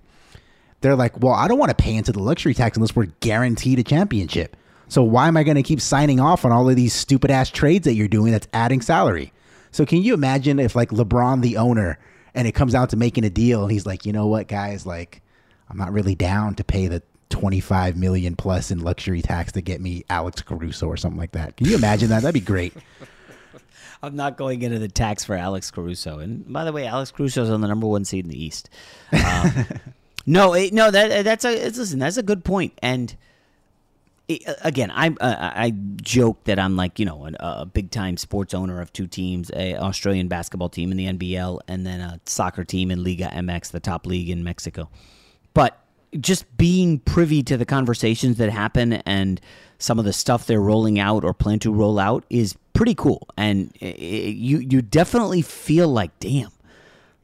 They're 0.80 0.96
like, 0.96 1.20
well, 1.20 1.32
I 1.32 1.48
don't 1.48 1.58
want 1.58 1.76
to 1.76 1.82
pay 1.82 1.94
into 1.94 2.12
the 2.12 2.22
luxury 2.22 2.54
tax 2.54 2.76
unless 2.76 2.94
we're 2.94 3.06
guaranteed 3.20 3.78
a 3.78 3.82
championship. 3.82 4.56
So 4.88 5.02
why 5.02 5.26
am 5.28 5.36
I 5.36 5.42
going 5.42 5.56
to 5.56 5.62
keep 5.62 5.80
signing 5.80 6.20
off 6.20 6.44
on 6.44 6.52
all 6.52 6.68
of 6.68 6.76
these 6.76 6.92
stupid 6.92 7.30
ass 7.30 7.50
trades 7.50 7.84
that 7.86 7.94
you're 7.94 8.08
doing 8.08 8.32
that's 8.32 8.46
adding 8.52 8.80
salary? 8.80 9.32
So 9.72 9.84
can 9.84 10.02
you 10.02 10.14
imagine 10.14 10.58
if 10.58 10.76
like 10.76 10.90
LeBron 10.90 11.42
the 11.42 11.56
owner 11.56 11.98
and 12.34 12.46
it 12.46 12.52
comes 12.52 12.74
out 12.74 12.90
to 12.90 12.96
making 12.96 13.24
a 13.24 13.30
deal 13.30 13.62
and 13.62 13.72
he's 13.72 13.86
like, 13.86 14.06
"You 14.06 14.12
know 14.12 14.26
what, 14.26 14.46
guys, 14.46 14.86
like 14.86 15.22
I'm 15.68 15.76
not 15.76 15.92
really 15.92 16.14
down 16.14 16.54
to 16.56 16.64
pay 16.64 16.86
the 16.86 17.02
25 17.30 17.96
million 17.96 18.36
plus 18.36 18.70
in 18.70 18.78
luxury 18.78 19.22
tax 19.22 19.52
to 19.52 19.60
get 19.60 19.80
me 19.80 20.04
Alex 20.08 20.40
Caruso 20.42 20.86
or 20.86 20.96
something 20.96 21.18
like 21.18 21.32
that." 21.32 21.56
Can 21.56 21.66
you 21.66 21.74
imagine 21.74 22.10
that? 22.10 22.22
That'd 22.22 22.34
be 22.34 22.40
great. 22.40 22.74
I'm 24.02 24.14
not 24.14 24.36
going 24.36 24.62
into 24.62 24.78
the 24.78 24.88
tax 24.88 25.24
for 25.24 25.34
Alex 25.34 25.70
Caruso. 25.70 26.18
And 26.20 26.50
by 26.52 26.64
the 26.64 26.72
way, 26.72 26.86
Alex 26.86 27.10
Caruso 27.10 27.42
is 27.42 27.50
on 27.50 27.60
the 27.60 27.68
number 27.68 27.86
one 27.86 28.04
seed 28.04 28.24
in 28.24 28.30
the 28.30 28.42
East. 28.42 28.70
Um, 29.12 29.66
no, 30.26 30.54
it, 30.54 30.72
no, 30.72 30.90
that 30.90 31.24
that's 31.24 31.44
a 31.44 31.54
listen. 31.70 32.00
That's 32.00 32.16
a 32.16 32.22
good 32.22 32.44
point. 32.44 32.76
And 32.82 33.16
again, 34.62 34.90
I 34.90 35.08
uh, 35.20 35.52
I 35.54 35.72
joke 36.02 36.44
that 36.44 36.58
I'm 36.58 36.76
like 36.76 36.98
you 36.98 37.04
know 37.04 37.26
a, 37.26 37.60
a 37.60 37.66
big 37.66 37.90
time 37.90 38.16
sports 38.16 38.52
owner 38.52 38.80
of 38.80 38.92
two 38.92 39.06
teams, 39.06 39.50
a 39.54 39.76
Australian 39.76 40.28
basketball 40.28 40.68
team 40.68 40.90
in 40.90 40.96
the 40.96 41.06
NBL, 41.06 41.60
and 41.68 41.86
then 41.86 42.00
a 42.00 42.20
soccer 42.24 42.64
team 42.64 42.90
in 42.90 43.04
Liga 43.04 43.30
MX, 43.32 43.70
the 43.70 43.80
top 43.80 44.06
league 44.06 44.28
in 44.28 44.42
Mexico. 44.42 44.88
But 45.54 45.78
just 46.18 46.56
being 46.56 46.98
privy 46.98 47.42
to 47.44 47.56
the 47.56 47.66
conversations 47.66 48.36
that 48.38 48.50
happen 48.50 48.94
and 48.94 49.40
some 49.78 49.98
of 49.98 50.04
the 50.04 50.12
stuff 50.12 50.46
they're 50.46 50.60
rolling 50.60 50.98
out 50.98 51.24
or 51.24 51.34
plan 51.34 51.58
to 51.60 51.72
roll 51.72 51.98
out 51.98 52.24
is 52.30 52.56
pretty 52.72 52.94
cool, 52.94 53.28
and 53.36 53.72
it, 53.80 53.98
you 53.98 54.58
you 54.58 54.82
definitely 54.82 55.42
feel 55.42 55.88
like 55.88 56.18
damn. 56.18 56.50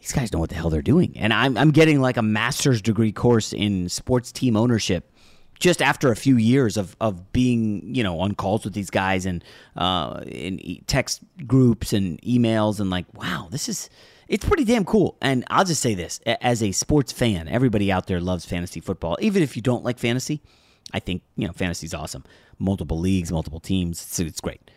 These 0.03 0.12
guys 0.12 0.32
know 0.32 0.40
what 0.40 0.50
the 0.50 0.57
hell 0.57 0.68
they're 0.68 0.82
doing, 0.82 1.12
and 1.16 1.32
I'm 1.32 1.57
I'm 1.57 1.70
getting 1.70 2.00
like 2.00 2.16
a 2.16 2.22
master's 2.22 2.82
degree 2.82 3.12
course 3.12 3.53
in 3.53 3.88
sports 3.88 4.32
team 4.32 4.57
ownership 4.57 5.09
just 5.61 5.80
after 5.80 6.11
a 6.11 6.16
few 6.16 6.36
years 6.36 6.76
of, 6.76 6.96
of 7.00 7.32
being 7.32 7.94
you 7.94 8.03
know 8.03 8.18
on 8.18 8.34
calls 8.34 8.64
with 8.64 8.74
these 8.74 8.90
guys 8.90 9.24
and 9.26 9.44
uh, 9.76 10.20
in 10.26 10.82
text 10.88 11.22
groups 11.46 11.92
and 11.92 12.20
emails 12.22 12.80
and 12.80 12.90
like 12.90 13.07
wow 13.14 13.46
this 13.50 13.68
is 13.68 13.88
it's 14.32 14.46
pretty 14.46 14.64
damn 14.64 14.84
cool. 14.86 15.18
And 15.20 15.44
I'll 15.48 15.64
just 15.64 15.82
say 15.82 15.94
this 15.94 16.18
as 16.26 16.62
a 16.62 16.72
sports 16.72 17.12
fan, 17.12 17.48
everybody 17.48 17.92
out 17.92 18.07
there 18.07 18.18
loves 18.20 18.46
fantasy 18.46 18.80
football. 18.80 19.18
Even 19.20 19.42
if 19.42 19.57
you 19.57 19.62
don't 19.62 19.84
like 19.84 19.98
fantasy, 19.98 20.40
I 20.92 21.00
think, 21.00 21.22
you 21.36 21.46
know, 21.46 21.53
fantasy's 21.53 21.92
awesome. 21.92 22.24
Multiple 22.59 22.98
leagues, 22.98 23.30
multiple 23.30 23.61
teams, 23.61 24.00
it's, 24.03 24.18
it's 24.18 24.40
great. 24.40 24.70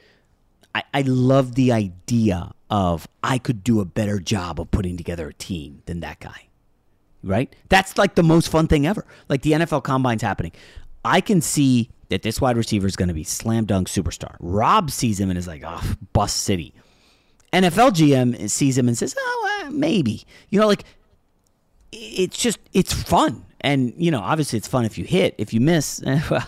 I, 0.75 0.83
I 0.93 1.01
love 1.03 1.55
the 1.55 1.71
idea 1.71 2.51
of 2.69 3.07
I 3.23 3.37
could 3.37 3.63
do 3.63 3.79
a 3.79 3.85
better 3.85 4.19
job 4.19 4.59
of 4.59 4.69
putting 4.71 4.97
together 4.97 5.29
a 5.29 5.33
team 5.33 5.81
than 5.85 6.01
that 6.01 6.19
guy. 6.19 6.49
Right? 7.23 7.55
That's 7.69 7.97
like 7.97 8.15
the 8.15 8.23
most 8.23 8.49
fun 8.49 8.67
thing 8.67 8.85
ever. 8.85 9.05
Like 9.29 9.41
the 9.41 9.53
NFL 9.53 9.83
combine's 9.85 10.21
happening. 10.21 10.51
I 11.05 11.21
can 11.21 11.39
see 11.39 11.89
that 12.09 12.23
this 12.23 12.41
wide 12.41 12.57
receiver 12.57 12.85
is 12.85 12.97
going 12.97 13.07
to 13.07 13.13
be 13.13 13.23
slam 13.23 13.65
dunk 13.65 13.87
superstar. 13.87 14.35
Rob 14.41 14.91
sees 14.91 15.17
him 15.17 15.29
and 15.29 15.39
is 15.39 15.47
like, 15.47 15.63
oh, 15.65 15.81
bust 16.11 16.43
city. 16.43 16.73
NFL 17.53 17.91
GM 17.91 18.49
sees 18.49 18.77
him 18.77 18.89
and 18.89 18.97
says, 18.97 19.15
oh, 19.17 19.63
uh, 19.63 19.71
maybe. 19.71 20.25
You 20.49 20.59
know, 20.59 20.67
like, 20.67 20.83
it's 21.93 22.37
just, 22.37 22.59
it's 22.73 22.91
fun. 22.91 23.45
And, 23.61 23.93
you 23.97 24.11
know, 24.11 24.19
obviously 24.19 24.57
it's 24.57 24.67
fun 24.67 24.83
if 24.83 24.97
you 24.97 25.05
hit. 25.05 25.35
If 25.37 25.53
you 25.53 25.61
miss, 25.61 26.03
eh, 26.05 26.21
well, 26.29 26.45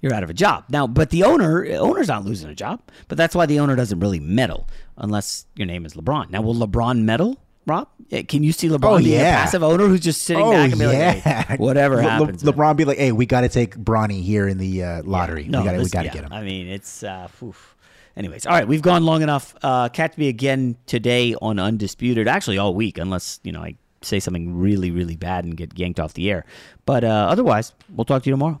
you're 0.00 0.14
out 0.14 0.22
of 0.22 0.30
a 0.30 0.34
job. 0.34 0.64
Now, 0.68 0.86
but 0.86 1.10
the 1.10 1.24
owner, 1.24 1.66
owner's 1.66 2.08
not 2.08 2.24
losing 2.24 2.50
a 2.50 2.54
job, 2.54 2.80
but 3.08 3.18
that's 3.18 3.34
why 3.34 3.46
the 3.46 3.60
owner 3.60 3.76
doesn't 3.76 4.00
really 4.00 4.20
meddle 4.20 4.68
unless 4.96 5.46
your 5.54 5.66
name 5.66 5.86
is 5.86 5.94
LeBron. 5.94 6.30
Now, 6.30 6.42
will 6.42 6.54
LeBron 6.54 7.02
meddle? 7.02 7.38
Rob, 7.64 7.88
can 8.26 8.42
you 8.42 8.50
see 8.50 8.68
LeBron 8.68 8.84
oh, 8.84 8.98
being 8.98 9.12
yeah. 9.12 9.20
a 9.20 9.44
passive 9.44 9.62
owner 9.62 9.86
who's 9.86 10.00
just 10.00 10.22
sitting 10.22 10.42
oh, 10.42 10.50
back 10.50 10.70
and 10.70 10.80
be 10.80 10.84
yeah. 10.86 11.22
like, 11.24 11.46
hey, 11.46 11.56
whatever 11.58 11.96
Le- 11.96 12.02
happens? 12.02 12.44
Le- 12.44 12.52
LeBron 12.52 12.76
be 12.76 12.84
like, 12.84 12.98
"Hey, 12.98 13.12
we 13.12 13.24
got 13.24 13.42
to 13.42 13.48
take 13.48 13.76
Bronny 13.76 14.20
here 14.20 14.48
in 14.48 14.58
the 14.58 14.82
uh, 14.82 15.02
lottery. 15.04 15.44
Yeah. 15.44 15.50
No, 15.50 15.60
we 15.60 15.64
got 15.66 15.72
to, 15.72 15.78
we 15.78 15.88
got 15.88 16.00
to 16.00 16.06
yeah. 16.06 16.12
get 16.12 16.24
him." 16.24 16.32
I 16.32 16.42
mean, 16.42 16.66
it's 16.66 17.04
uh, 17.04 17.28
oof. 17.40 17.76
Anyways, 18.16 18.46
all 18.46 18.52
right, 18.52 18.66
we've 18.66 18.82
gone 18.82 19.04
long 19.04 19.22
enough. 19.22 19.54
Uh, 19.62 19.88
catch 19.88 20.18
me 20.18 20.28
again 20.28 20.76
today 20.86 21.36
on 21.40 21.60
Undisputed. 21.60 22.26
Actually, 22.26 22.58
all 22.58 22.74
week, 22.74 22.98
unless 22.98 23.38
you 23.44 23.52
know 23.52 23.62
I 23.62 23.76
say 24.04 24.20
something 24.20 24.58
really, 24.58 24.90
really 24.90 25.16
bad 25.16 25.44
and 25.44 25.56
get 25.56 25.78
yanked 25.78 26.00
off 26.00 26.14
the 26.14 26.30
air. 26.30 26.44
But 26.84 27.04
uh, 27.04 27.28
otherwise, 27.30 27.72
we'll 27.90 28.04
talk 28.04 28.24
to 28.24 28.30
you 28.30 28.32
tomorrow. 28.32 28.60